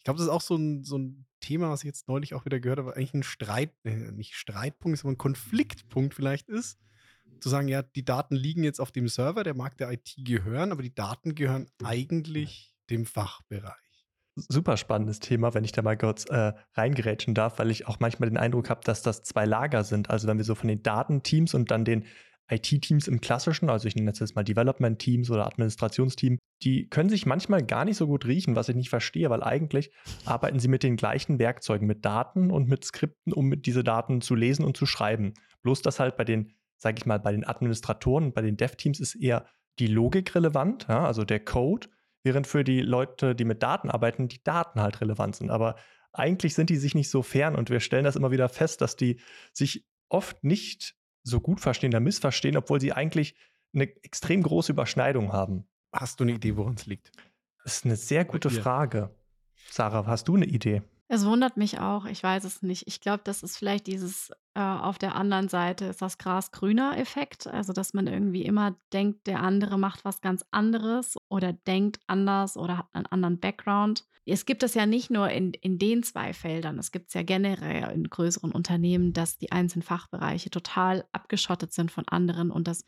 [0.00, 2.44] Ich glaube, das ist auch so ein, so ein Thema, was ich jetzt neulich auch
[2.44, 6.78] wieder gehört habe, eigentlich ein Streit, äh, nicht Streitpunkt, sondern ein Konfliktpunkt vielleicht ist,
[7.40, 10.72] zu sagen, ja, die Daten liegen jetzt auf dem Server, der mag der IT gehören,
[10.72, 13.74] aber die Daten gehören eigentlich dem Fachbereich.
[14.36, 18.28] Super spannendes Thema, wenn ich da mal kurz äh, reingerätschen darf, weil ich auch manchmal
[18.28, 20.08] den Eindruck habe, dass das zwei Lager sind.
[20.08, 22.04] Also wenn wir so von den Datenteams und dann den
[22.48, 27.62] IT-Teams im klassischen, also ich nenne jetzt mal Development-Teams oder Administrationsteam, die können sich manchmal
[27.62, 29.90] gar nicht so gut riechen, was ich nicht verstehe, weil eigentlich
[30.24, 34.20] arbeiten sie mit den gleichen Werkzeugen, mit Daten und mit Skripten, um mit diese Daten
[34.20, 35.34] zu lesen und zu schreiben.
[35.62, 39.14] Bloß das halt bei den, sage ich mal, bei den Administratoren bei den Dev-Teams ist
[39.14, 39.46] eher
[39.78, 41.88] die Logik relevant, ja, also der Code,
[42.22, 45.50] während für die Leute, die mit Daten arbeiten, die Daten halt relevant sind.
[45.50, 45.76] Aber
[46.12, 48.96] eigentlich sind die sich nicht so fern und wir stellen das immer wieder fest, dass
[48.96, 49.20] die
[49.52, 53.36] sich oft nicht so gut verstehen oder missverstehen, obwohl sie eigentlich
[53.72, 55.69] eine extrem große Überschneidung haben.
[55.92, 57.12] Hast du eine Idee, woran es liegt?
[57.64, 59.14] Das ist eine sehr gute Frage.
[59.70, 60.82] Sarah, hast du eine Idee?
[61.12, 62.86] Es wundert mich auch, ich weiß es nicht.
[62.86, 66.96] Ich glaube, das ist vielleicht dieses äh, auf der anderen Seite ist das Gras grüner
[66.98, 71.98] Effekt, also dass man irgendwie immer denkt, der andere macht was ganz anderes oder denkt
[72.06, 74.06] anders oder hat einen anderen Background.
[74.24, 77.24] Es gibt es ja nicht nur in, in den zwei Feldern, es gibt es ja
[77.24, 82.84] generell in größeren Unternehmen, dass die einzelnen Fachbereiche total abgeschottet sind von anderen und dass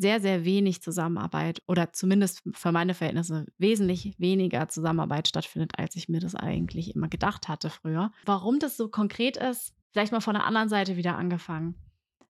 [0.00, 6.08] sehr, sehr wenig Zusammenarbeit oder zumindest für meine Verhältnisse wesentlich weniger Zusammenarbeit stattfindet, als ich
[6.08, 8.10] mir das eigentlich immer gedacht hatte früher.
[8.24, 11.74] Warum das so konkret ist, vielleicht mal von der anderen Seite wieder angefangen.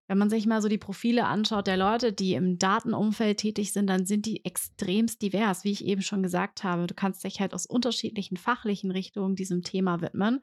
[0.09, 3.87] Wenn man sich mal so die Profile anschaut der Leute, die im Datenumfeld tätig sind,
[3.87, 6.89] dann sind die extremst divers, wie ich eben schon gesagt habe.
[6.89, 10.41] Du kannst dich halt aus unterschiedlichen fachlichen Richtungen diesem Thema widmen.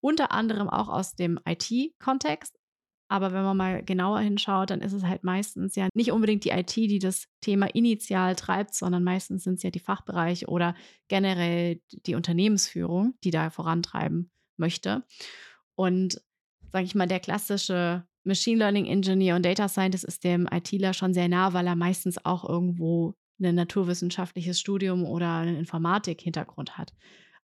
[0.00, 2.59] Unter anderem auch aus dem IT-Kontext,
[3.10, 6.50] aber wenn man mal genauer hinschaut, dann ist es halt meistens ja nicht unbedingt die
[6.50, 10.76] IT, die das Thema initial treibt, sondern meistens sind es ja die Fachbereiche oder
[11.08, 15.02] generell die Unternehmensführung, die da vorantreiben möchte.
[15.74, 16.22] Und
[16.70, 21.12] sage ich mal, der klassische Machine Learning Engineer und Data Scientist ist dem ITler schon
[21.12, 26.92] sehr nah, weil er meistens auch irgendwo ein naturwissenschaftliches Studium oder einen Informatik-Hintergrund hat.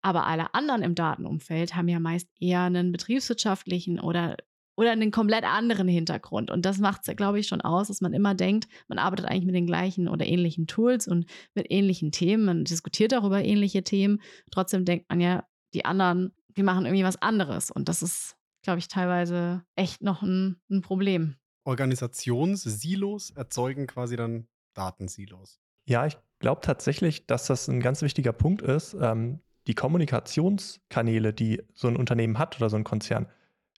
[0.01, 4.37] Aber alle anderen im Datenumfeld haben ja meist eher einen betriebswirtschaftlichen oder
[4.75, 6.49] oder einen komplett anderen Hintergrund.
[6.49, 9.45] Und das macht es, glaube ich, schon aus, dass man immer denkt, man arbeitet eigentlich
[9.45, 12.45] mit den gleichen oder ähnlichen Tools und mit ähnlichen Themen.
[12.45, 14.21] Man diskutiert auch über ähnliche Themen.
[14.51, 17.71] Trotzdem denkt man ja, die anderen, die machen irgendwie was anderes.
[17.71, 21.35] Und das ist, glaube ich, teilweise echt noch ein, ein Problem.
[21.63, 25.59] Organisationssilos erzeugen quasi dann Datensilos.
[25.85, 28.95] Ja, ich glaube tatsächlich, dass das ein ganz wichtiger Punkt ist.
[28.99, 33.27] Ähm, die Kommunikationskanäle, die so ein Unternehmen hat oder so ein Konzern,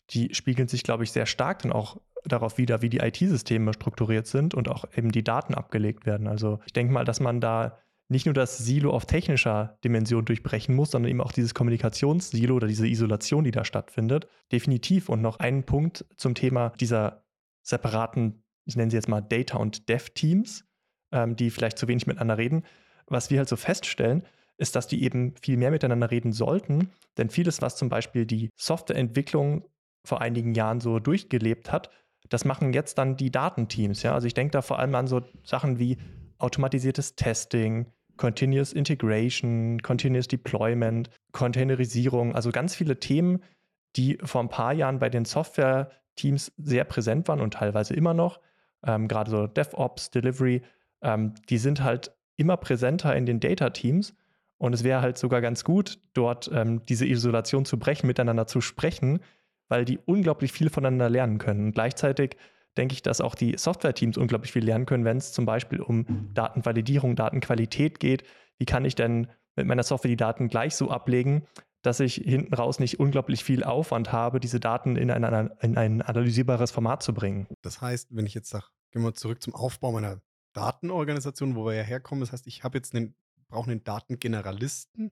[0.10, 4.28] die spiegeln sich, glaube ich, sehr stark dann auch darauf wider, wie die IT-Systeme strukturiert
[4.28, 6.28] sind und auch eben die Daten abgelegt werden.
[6.28, 10.76] Also ich denke mal, dass man da nicht nur das Silo auf technischer Dimension durchbrechen
[10.76, 14.28] muss, sondern eben auch dieses Kommunikationssilo oder diese Isolation, die da stattfindet.
[14.52, 15.10] Definitiv.
[15.10, 17.26] Und noch einen Punkt zum Thema dieser
[17.62, 20.66] separaten, ich nenne sie jetzt mal Data- und Dev-Teams,
[21.12, 22.64] ähm, die vielleicht zu wenig miteinander reden.
[23.08, 24.24] Was wir halt so feststellen,
[24.58, 26.90] ist, dass die eben viel mehr miteinander reden sollten.
[27.18, 29.66] Denn vieles, was zum Beispiel die Softwareentwicklung
[30.06, 31.90] vor einigen Jahren so durchgelebt hat,
[32.30, 34.04] das machen jetzt dann die Datenteams.
[34.04, 34.14] Ja?
[34.14, 35.98] Also ich denke da vor allem an so Sachen wie
[36.40, 37.88] automatisiertes Testing,
[38.18, 43.42] Continuous Integration, Continuous Deployment, Containerisierung, also ganz viele Themen,
[43.96, 48.40] die vor ein paar Jahren bei den Software-Teams sehr präsent waren und teilweise immer noch.
[48.86, 50.62] Ähm, Gerade so DevOps, Delivery,
[51.02, 54.16] ähm, die sind halt immer präsenter in den Data-Teams.
[54.58, 58.62] Und es wäre halt sogar ganz gut, dort ähm, diese Isolation zu brechen, miteinander zu
[58.62, 59.20] sprechen,
[59.70, 61.66] weil die unglaublich viel voneinander lernen können.
[61.68, 62.38] Und gleichzeitig
[62.78, 66.32] denke ich, dass auch die Software-Teams unglaublich viel lernen können, wenn es zum Beispiel um
[66.34, 68.24] Datenvalidierung, Datenqualität geht.
[68.58, 71.46] Wie kann ich denn mit meiner Software die Daten gleich so ablegen,
[71.84, 76.02] dass ich hinten raus nicht unglaublich viel Aufwand habe, diese Daten in ein, in ein
[76.02, 77.48] analysierbares Format zu bringen.
[77.62, 80.22] Das heißt, wenn ich jetzt sage, gehen wir zurück zum Aufbau meiner
[80.54, 83.16] Datenorganisation, wo wir ja herkommen, das heißt, ich habe jetzt einen,
[83.50, 85.12] brauche einen Datengeneralisten,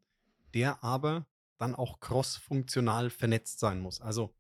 [0.54, 1.26] der aber
[1.58, 4.02] dann auch cross-funktional vernetzt sein muss.
[4.02, 4.34] Also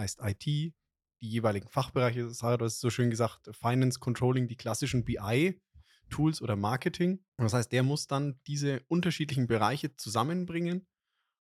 [0.00, 0.74] heißt IT, die
[1.20, 7.20] jeweiligen Fachbereiche, Sarah, du hast so schön gesagt, Finance, Controlling, die klassischen BI-Tools oder Marketing.
[7.36, 10.86] Und das heißt, der muss dann diese unterschiedlichen Bereiche zusammenbringen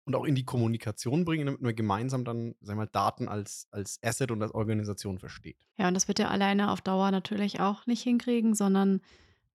[0.06, 3.66] und auch in die Kommunikation bringen, damit man gemeinsam dann, sagen wir mal, Daten als,
[3.70, 5.56] als Asset und als Organisation versteht.
[5.78, 9.00] Ja, und das wird er alleine auf Dauer natürlich auch nicht hinkriegen, sondern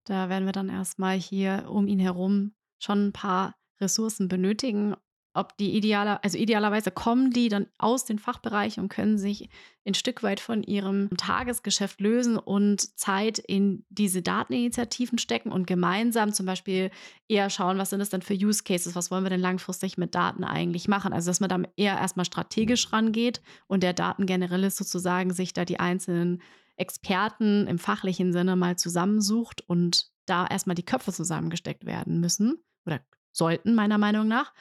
[0.04, 4.94] da werden wir dann erstmal hier um ihn herum schon ein paar Ressourcen benötigen,
[5.38, 9.48] ob die idealer, also idealerweise kommen die dann aus den Fachbereichen und können sich
[9.86, 16.32] ein Stück weit von ihrem Tagesgeschäft lösen und Zeit in diese Dateninitiativen stecken und gemeinsam
[16.32, 16.90] zum Beispiel
[17.28, 20.14] eher schauen, was sind es denn für Use Cases, was wollen wir denn langfristig mit
[20.14, 21.12] Daten eigentlich machen.
[21.12, 25.80] Also dass man da eher erstmal strategisch rangeht und der Datengeneralist sozusagen sich da die
[25.80, 26.42] einzelnen
[26.76, 33.00] Experten im fachlichen Sinne mal zusammensucht und da erstmal die Köpfe zusammengesteckt werden müssen oder
[33.32, 34.52] sollten, meiner Meinung nach.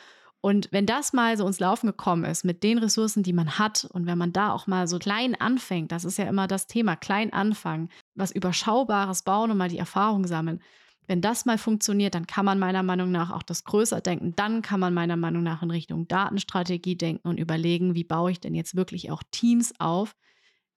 [0.47, 3.83] Und wenn das mal so ins Laufen gekommen ist mit den Ressourcen, die man hat
[3.91, 6.95] und wenn man da auch mal so klein anfängt, das ist ja immer das Thema,
[6.95, 10.61] klein anfangen, was Überschaubares bauen und mal die Erfahrung sammeln.
[11.05, 14.37] Wenn das mal funktioniert, dann kann man meiner Meinung nach auch das größer denken.
[14.37, 18.39] Dann kann man meiner Meinung nach in Richtung Datenstrategie denken und überlegen, wie baue ich
[18.39, 20.15] denn jetzt wirklich auch Teams auf,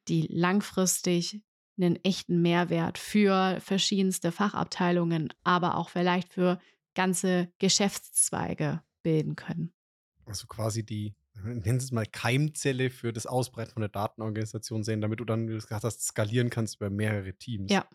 [0.08, 1.42] die langfristig
[1.80, 6.58] einen echten Mehrwert für verschiedenste Fachabteilungen, aber auch vielleicht für
[6.96, 9.72] ganze Geschäftszweige bilden können.
[10.26, 15.20] Also quasi die, nennen es mal Keimzelle für das Ausbreiten von der Datenorganisation sehen, damit
[15.20, 17.70] du dann, wie du es gesagt hast, skalieren kannst über mehrere Teams.
[17.70, 17.86] Ja.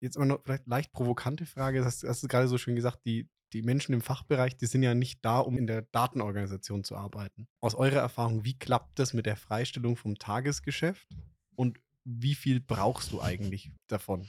[0.00, 3.00] Jetzt aber noch vielleicht leicht provokante Frage, das hast, hast du gerade so schön gesagt,
[3.04, 6.96] die, die Menschen im Fachbereich, die sind ja nicht da, um in der Datenorganisation zu
[6.96, 7.48] arbeiten.
[7.60, 11.08] Aus eurer Erfahrung, wie klappt das mit der Freistellung vom Tagesgeschäft
[11.56, 14.28] und wie viel brauchst du eigentlich davon?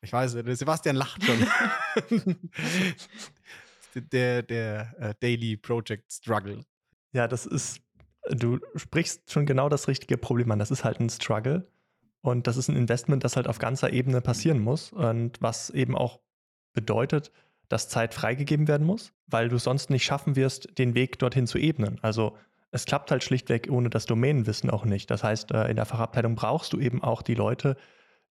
[0.00, 1.46] Ich weiß, Sebastian lacht schon.
[3.94, 6.64] der, der uh, Daily Project Struggle.
[7.12, 7.80] Ja, das ist,
[8.30, 10.58] du sprichst schon genau das richtige Problem an.
[10.58, 11.66] Das ist halt ein Struggle.
[12.20, 14.92] Und das ist ein Investment, das halt auf ganzer Ebene passieren muss.
[14.92, 16.20] Und was eben auch
[16.72, 17.32] bedeutet,
[17.68, 21.58] dass Zeit freigegeben werden muss, weil du sonst nicht schaffen wirst, den Weg dorthin zu
[21.58, 21.98] ebnen.
[22.02, 22.36] Also
[22.70, 25.10] es klappt halt schlichtweg ohne das Domänenwissen auch nicht.
[25.10, 27.76] Das heißt, äh, in der Fachabteilung brauchst du eben auch die Leute,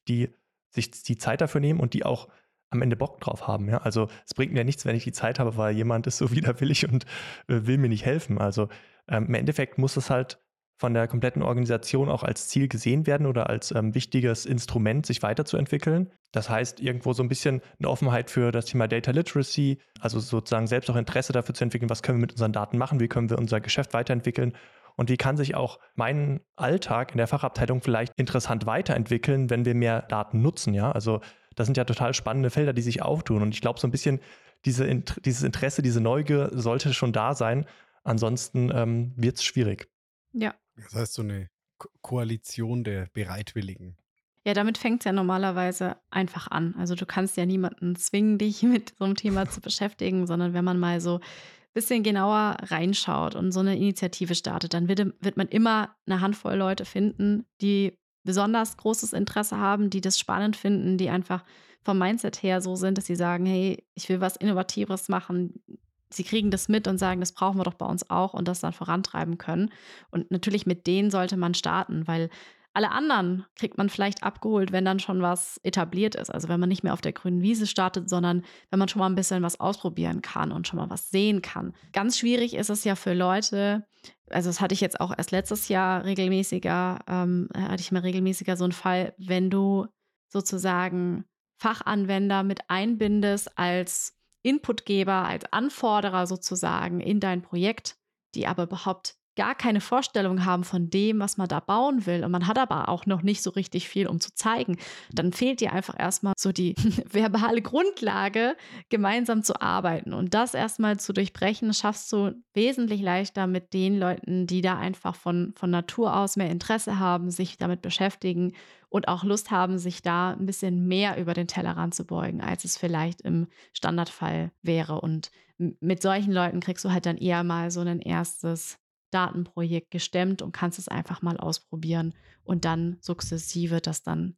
[0.08, 0.30] die
[0.70, 2.28] sich die Zeit dafür nehmen und die auch
[2.70, 3.70] am Ende Bock drauf haben.
[3.70, 3.78] Ja?
[3.78, 6.88] Also es bringt mir nichts, wenn ich die Zeit habe, weil jemand ist so widerwillig
[6.92, 7.06] und
[7.48, 8.38] äh, will mir nicht helfen.
[8.38, 8.70] Also
[9.08, 10.40] ähm, im Endeffekt muss es halt
[10.80, 15.24] von der kompletten Organisation auch als Ziel gesehen werden oder als ähm, wichtiges Instrument, sich
[15.24, 16.12] weiterzuentwickeln.
[16.32, 20.68] Das heißt, irgendwo so ein bisschen eine Offenheit für das Thema Data Literacy, also sozusagen
[20.68, 23.30] selbst auch Interesse dafür zu entwickeln, was können wir mit unseren Daten machen, wie können
[23.30, 24.54] wir unser Geschäft weiterentwickeln
[24.98, 29.74] und wie kann sich auch mein Alltag in der Fachabteilung vielleicht interessant weiterentwickeln, wenn wir
[29.74, 30.92] mehr Daten nutzen, ja?
[30.92, 31.22] Also
[31.58, 33.42] das sind ja total spannende Felder, die sich auftun.
[33.42, 34.22] Und ich glaube, so ein bisschen
[34.64, 34.86] diese,
[35.26, 37.66] dieses Interesse, diese Neugier sollte schon da sein.
[38.04, 39.90] Ansonsten ähm, wird es schwierig.
[40.34, 40.54] Ja.
[40.76, 43.98] Das heißt, so eine Ko Koalition der Bereitwilligen.
[44.46, 46.76] Ja, damit fängt es ja normalerweise einfach an.
[46.78, 50.64] Also du kannst ja niemanden zwingen, dich mit so einem Thema zu beschäftigen, sondern wenn
[50.64, 55.38] man mal so ein bisschen genauer reinschaut und so eine Initiative startet, dann wird, wird
[55.38, 60.98] man immer eine Handvoll Leute finden, die besonders großes Interesse haben, die das spannend finden,
[60.98, 61.44] die einfach
[61.82, 65.62] vom Mindset her so sind, dass sie sagen, hey, ich will was Innovatives machen.
[66.10, 68.60] Sie kriegen das mit und sagen, das brauchen wir doch bei uns auch und das
[68.60, 69.72] dann vorantreiben können.
[70.12, 72.30] Und natürlich mit denen sollte man starten, weil
[72.78, 76.30] alle anderen kriegt man vielleicht abgeholt, wenn dann schon was etabliert ist.
[76.30, 79.10] Also wenn man nicht mehr auf der grünen Wiese startet, sondern wenn man schon mal
[79.10, 81.74] ein bisschen was ausprobieren kann und schon mal was sehen kann.
[81.92, 83.88] Ganz schwierig ist es ja für Leute,
[84.30, 88.56] also das hatte ich jetzt auch erst letztes Jahr regelmäßiger, ähm, hatte ich mal regelmäßiger
[88.56, 89.88] so einen Fall, wenn du
[90.28, 91.26] sozusagen
[91.60, 97.98] Fachanwender mit einbindest als Inputgeber, als Anforderer sozusagen in dein Projekt,
[98.36, 102.32] die aber überhaupt gar keine Vorstellung haben von dem, was man da bauen will und
[102.32, 104.78] man hat aber auch noch nicht so richtig viel, um zu zeigen,
[105.14, 106.76] dann fehlt dir einfach erstmal so die
[107.10, 108.58] verbale Grundlage,
[108.90, 110.14] gemeinsam zu arbeiten.
[110.14, 115.16] Und das erstmal zu durchbrechen, schaffst du wesentlich leichter mit den Leuten, die da einfach
[115.16, 118.54] von, von Natur aus mehr Interesse haben, sich damit beschäftigen
[118.90, 122.66] und auch Lust haben, sich da ein bisschen mehr über den Tellerrand zu beugen, als
[122.66, 125.00] es vielleicht im Standardfall wäre.
[125.00, 128.80] Und mit solchen Leuten kriegst du halt dann eher mal so ein erstes
[129.12, 134.36] Datenprojekt gestemmt und kannst es einfach mal ausprobieren und dann sukzessive das dann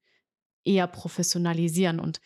[0.64, 2.20] eher professionalisieren und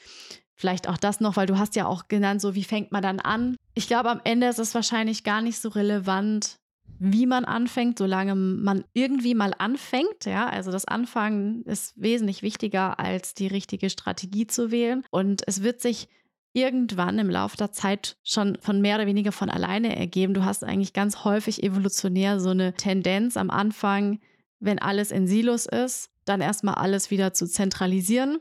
[0.56, 3.20] vielleicht auch das noch, weil du hast ja auch genannt, so wie fängt man dann
[3.20, 3.56] an?
[3.74, 6.60] Ich glaube, am Ende ist es wahrscheinlich gar nicht so relevant,
[7.00, 10.26] wie man anfängt, solange man irgendwie mal anfängt.
[10.26, 15.04] Ja, also das Anfangen ist wesentlich wichtiger als die richtige Strategie zu wählen.
[15.12, 16.08] Und es wird sich
[16.54, 20.34] irgendwann im Laufe der Zeit schon von mehr oder weniger von alleine ergeben.
[20.34, 24.20] Du hast eigentlich ganz häufig evolutionär so eine Tendenz am Anfang,
[24.60, 28.40] wenn alles in Silos ist, dann erstmal alles wieder zu zentralisieren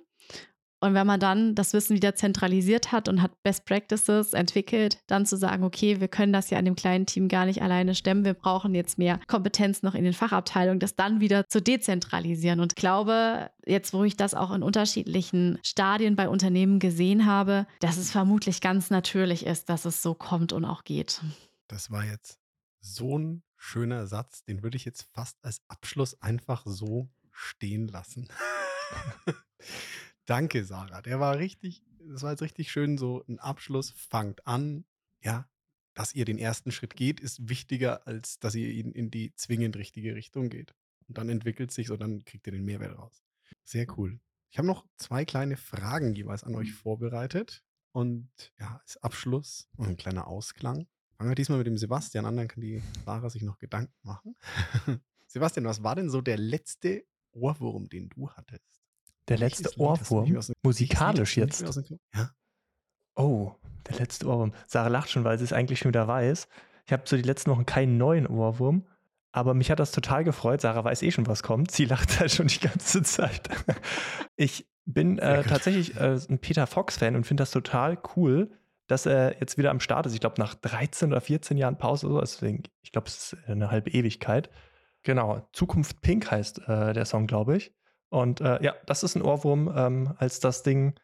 [0.82, 5.24] und wenn man dann das Wissen wieder zentralisiert hat und hat Best Practices entwickelt, dann
[5.24, 8.24] zu sagen, okay, wir können das ja in dem kleinen Team gar nicht alleine stemmen,
[8.24, 12.58] wir brauchen jetzt mehr Kompetenz noch in den Fachabteilungen, das dann wieder zu dezentralisieren.
[12.58, 17.96] Und glaube, jetzt wo ich das auch in unterschiedlichen Stadien bei Unternehmen gesehen habe, dass
[17.96, 21.22] es vermutlich ganz natürlich ist, dass es so kommt und auch geht.
[21.68, 22.40] Das war jetzt
[22.80, 28.26] so ein schöner Satz, den würde ich jetzt fast als Abschluss einfach so stehen lassen.
[30.26, 31.02] Danke, Sarah.
[31.02, 33.90] Der war richtig, das war jetzt richtig schön so ein Abschluss.
[33.90, 34.84] Fangt an,
[35.20, 35.48] ja,
[35.94, 39.76] dass ihr den ersten Schritt geht, ist wichtiger, als dass ihr ihn in die zwingend
[39.76, 40.74] richtige Richtung geht.
[41.08, 43.22] Und dann entwickelt sich und dann kriegt ihr den Mehrwert raus.
[43.64, 44.20] Sehr cool.
[44.50, 47.62] Ich habe noch zwei kleine Fragen jeweils an euch vorbereitet.
[47.90, 50.86] Und ja, als Abschluss und ein kleiner Ausklang.
[51.16, 54.34] Fangen wir diesmal mit dem Sebastian an, dann kann die Sarah sich noch Gedanken machen.
[55.26, 58.81] Sebastian, was war denn so der letzte Ohrwurm, den du hattest?
[59.28, 60.40] Der letzte Ohrwurm.
[60.62, 61.64] Musikalisch jetzt.
[62.14, 62.30] Ja.
[63.14, 63.52] Oh,
[63.88, 64.52] der letzte Ohrwurm.
[64.66, 66.48] Sarah lacht schon, weil sie es eigentlich schon wieder weiß.
[66.86, 68.86] Ich habe so die letzten Wochen keinen neuen Ohrwurm,
[69.30, 70.60] aber mich hat das total gefreut.
[70.60, 71.70] Sarah weiß eh schon, was kommt.
[71.70, 73.48] Sie lacht halt schon die ganze Zeit.
[74.36, 78.50] Ich bin äh, tatsächlich äh, ein Peter Fox-Fan und finde das total cool,
[78.88, 80.14] dass er jetzt wieder am Start ist.
[80.14, 83.48] Ich glaube, nach 13 oder 14 Jahren Pause, oder so, deswegen, ich glaube, es ist
[83.48, 84.50] eine halbe Ewigkeit.
[85.04, 87.74] Genau, Zukunft Pink heißt äh, der Song, glaube ich.
[88.12, 89.72] Und äh, ja, das ist ein Ohrwurm.
[89.74, 90.94] Ähm, als das Ding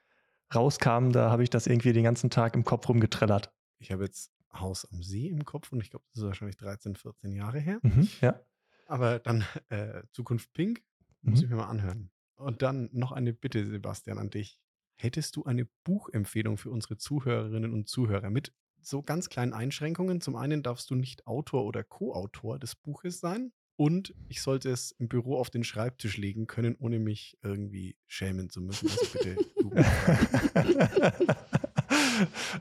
[0.55, 3.51] rauskam, da habe ich das irgendwie den ganzen Tag im Kopf rumgetrellert.
[3.79, 6.97] Ich habe jetzt Haus am See im Kopf und ich glaube, das ist wahrscheinlich 13,
[6.97, 7.79] 14 Jahre her.
[7.83, 8.38] Mhm, ja.
[8.87, 10.83] Aber dann äh, Zukunft Pink,
[11.23, 11.44] muss mhm.
[11.44, 12.11] ich mir mal anhören.
[12.37, 14.59] Und dann noch eine Bitte, Sebastian, an dich.
[14.94, 20.21] Hättest du eine Buchempfehlung für unsere Zuhörerinnen und Zuhörer mit so ganz kleinen Einschränkungen?
[20.21, 23.53] Zum einen darfst du nicht Autor oder Co-Autor des Buches sein.
[23.79, 28.51] Und ich sollte es im Büro auf den Schreibtisch legen können, ohne mich irgendwie schämen
[28.51, 28.91] zu müssen.
[28.91, 29.37] Also bitte.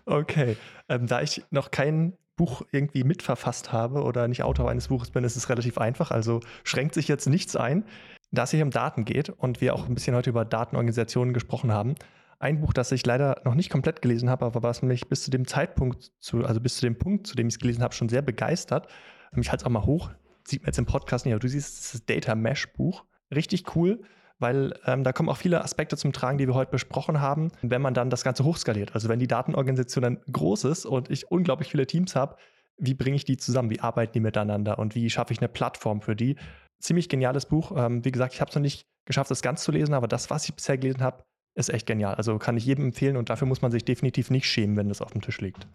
[0.06, 0.58] okay.
[0.88, 5.23] Ähm, da ich noch kein Buch irgendwie mitverfasst habe oder nicht Autor eines Buches bin,
[5.23, 6.12] ist es relativ einfach.
[6.12, 7.84] Also schränkt sich jetzt nichts ein.
[8.30, 11.71] Da es hier um Daten geht und wir auch ein bisschen heute über Datenorganisationen gesprochen
[11.71, 11.95] haben,
[12.38, 15.32] ein Buch, das ich leider noch nicht komplett gelesen habe, aber was mich bis zu
[15.32, 18.08] dem Zeitpunkt, zu, also bis zu dem Punkt, zu dem ich es gelesen habe, schon
[18.08, 18.88] sehr begeistert.
[19.36, 20.12] Ich halte es auch mal hoch
[20.47, 23.05] sieht man jetzt im Podcast nicht, aber du siehst das Data Mesh Buch.
[23.33, 24.01] Richtig cool,
[24.39, 27.81] weil ähm, da kommen auch viele Aspekte zum Tragen, die wir heute besprochen haben, wenn
[27.81, 28.93] man dann das Ganze hochskaliert.
[28.95, 32.37] Also wenn die Datenorganisation dann groß ist und ich unglaublich viele Teams habe,
[32.77, 33.69] wie bringe ich die zusammen?
[33.69, 34.79] Wie arbeiten die miteinander?
[34.79, 36.35] Und wie schaffe ich eine Plattform für die?
[36.79, 37.73] Ziemlich geniales Buch.
[37.75, 40.29] Ähm, wie gesagt, ich habe es noch nicht geschafft, das ganz zu lesen, aber das,
[40.29, 41.23] was ich bisher gelesen habe,
[41.56, 42.15] ist echt genial.
[42.15, 45.02] Also kann ich jedem empfehlen und dafür muss man sich definitiv nicht schämen, wenn das
[45.02, 45.67] auf dem Tisch liegt.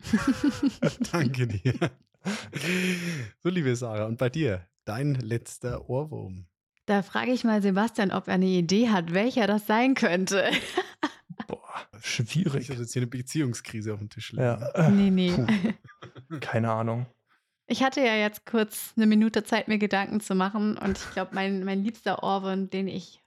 [1.12, 1.74] Danke dir.
[3.42, 6.46] So, liebe Sarah, und bei dir, dein letzter Ohrwurm.
[6.86, 10.50] Da frage ich mal Sebastian, ob er eine Idee hat, welcher das sein könnte.
[11.46, 12.54] Boah, schwierig.
[12.54, 14.42] Nicht, dass jetzt hier eine Beziehungskrise auf dem Tisch liegt.
[14.42, 14.90] Ja.
[14.90, 15.32] nee, nee.
[15.32, 15.46] Puh,
[16.40, 17.06] keine Ahnung.
[17.66, 20.76] Ich hatte ja jetzt kurz eine Minute Zeit, mir Gedanken zu machen.
[20.76, 23.21] Und ich glaube, mein, mein liebster Ohrwurm, den ich,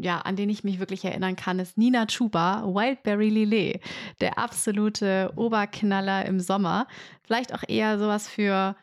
[0.00, 3.80] ja, an den ich mich wirklich erinnern kann, ist Nina Chuba, Wildberry Lillet.
[4.20, 6.86] Der absolute Oberknaller im Sommer.
[7.22, 8.76] Vielleicht auch eher sowas für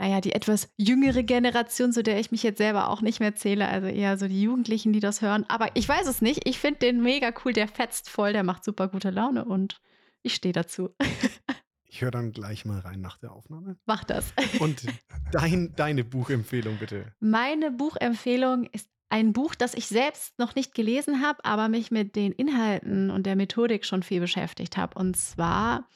[0.00, 3.68] naja, die etwas jüngere Generation, zu der ich mich jetzt selber auch nicht mehr zähle,
[3.68, 5.44] also eher so die Jugendlichen, die das hören.
[5.48, 6.48] Aber ich weiß es nicht.
[6.48, 9.82] Ich finde den mega cool, der fetzt voll, der macht super gute Laune und
[10.22, 10.90] ich stehe dazu.
[11.92, 13.76] Ich höre dann gleich mal rein nach der Aufnahme.
[13.84, 14.32] Mach das.
[14.60, 14.86] Und
[15.32, 17.12] dein, deine Buchempfehlung bitte.
[17.18, 22.16] Meine Buchempfehlung ist ein Buch, das ich selbst noch nicht gelesen habe, aber mich mit
[22.16, 24.98] den Inhalten und der Methodik schon viel beschäftigt habe.
[24.98, 25.88] Und zwar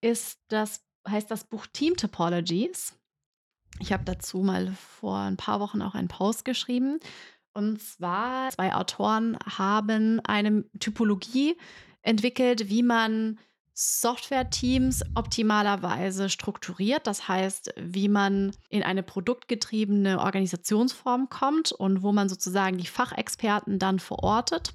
[0.00, 2.98] ist das, heißt das Buch Team Topologies
[3.80, 6.98] ich habe dazu mal vor ein paar Wochen auch einen Post geschrieben.
[7.52, 11.56] Und zwar, zwei Autoren haben eine Typologie
[12.02, 13.38] entwickelt, wie man
[13.80, 17.06] Software-Teams optimalerweise strukturiert.
[17.06, 23.78] Das heißt, wie man in eine produktgetriebene Organisationsform kommt und wo man sozusagen die Fachexperten
[23.78, 24.74] dann verortet.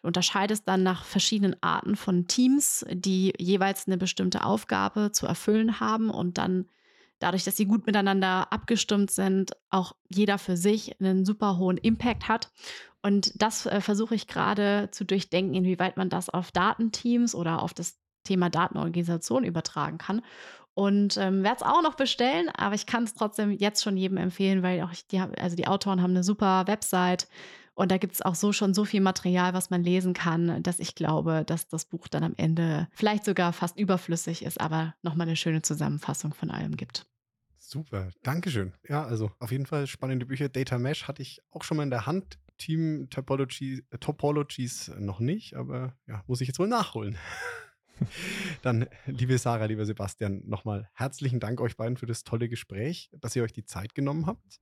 [0.00, 6.08] Unterscheidet dann nach verschiedenen Arten von Teams, die jeweils eine bestimmte Aufgabe zu erfüllen haben
[6.08, 6.70] und dann
[7.18, 12.28] dadurch, dass sie gut miteinander abgestimmt sind, auch jeder für sich einen super hohen Impact
[12.28, 12.50] hat.
[13.02, 17.74] Und das äh, versuche ich gerade zu durchdenken, inwieweit man das auf Datenteams oder auf
[17.74, 20.22] das Thema Datenorganisation übertragen kann.
[20.74, 24.16] Und ähm, werde es auch noch bestellen, aber ich kann es trotzdem jetzt schon jedem
[24.16, 27.26] empfehlen, weil auch die, also die Autoren haben eine super Website
[27.78, 30.80] und da gibt es auch so schon so viel Material, was man lesen kann, dass
[30.80, 35.28] ich glaube, dass das Buch dann am Ende vielleicht sogar fast überflüssig ist, aber nochmal
[35.28, 37.06] eine schöne Zusammenfassung von allem gibt.
[37.56, 38.72] Super, Dankeschön.
[38.88, 40.48] Ja, also auf jeden Fall spannende Bücher.
[40.48, 42.40] Data Mesh hatte ich auch schon mal in der Hand.
[42.56, 47.16] Team Topology, äh, Topologies noch nicht, aber ja, muss ich jetzt wohl nachholen.
[48.62, 53.36] Dann, liebe Sarah, lieber Sebastian, nochmal herzlichen Dank euch beiden für das tolle Gespräch, dass
[53.36, 54.60] ihr euch die Zeit genommen habt.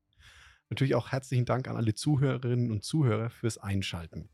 [0.70, 4.28] Natürlich auch herzlichen Dank an alle Zuhörerinnen und Zuhörer fürs Einschalten.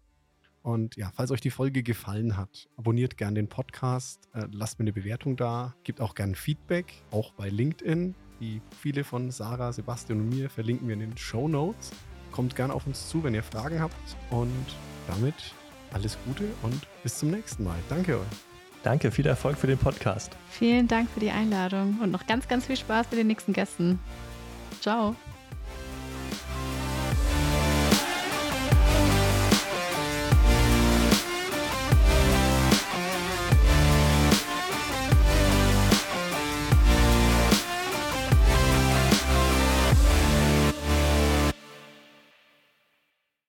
[0.62, 4.84] Und ja, falls euch die Folge gefallen hat, abonniert gerne den Podcast, äh, lasst mir
[4.84, 8.14] eine Bewertung da, gebt auch gerne Feedback, auch bei LinkedIn.
[8.40, 11.90] Die Profile von Sarah, Sebastian und mir verlinken wir in den Show Notes.
[12.30, 14.16] Kommt gerne auf uns zu, wenn ihr Fragen habt.
[14.30, 14.50] Und
[15.08, 15.34] damit
[15.92, 17.78] alles Gute und bis zum nächsten Mal.
[17.88, 18.51] Danke euch.
[18.82, 20.36] Danke, viel Erfolg für den Podcast.
[20.50, 24.00] Vielen Dank für die Einladung und noch ganz, ganz viel Spaß mit den nächsten Gästen.
[24.80, 25.14] Ciao.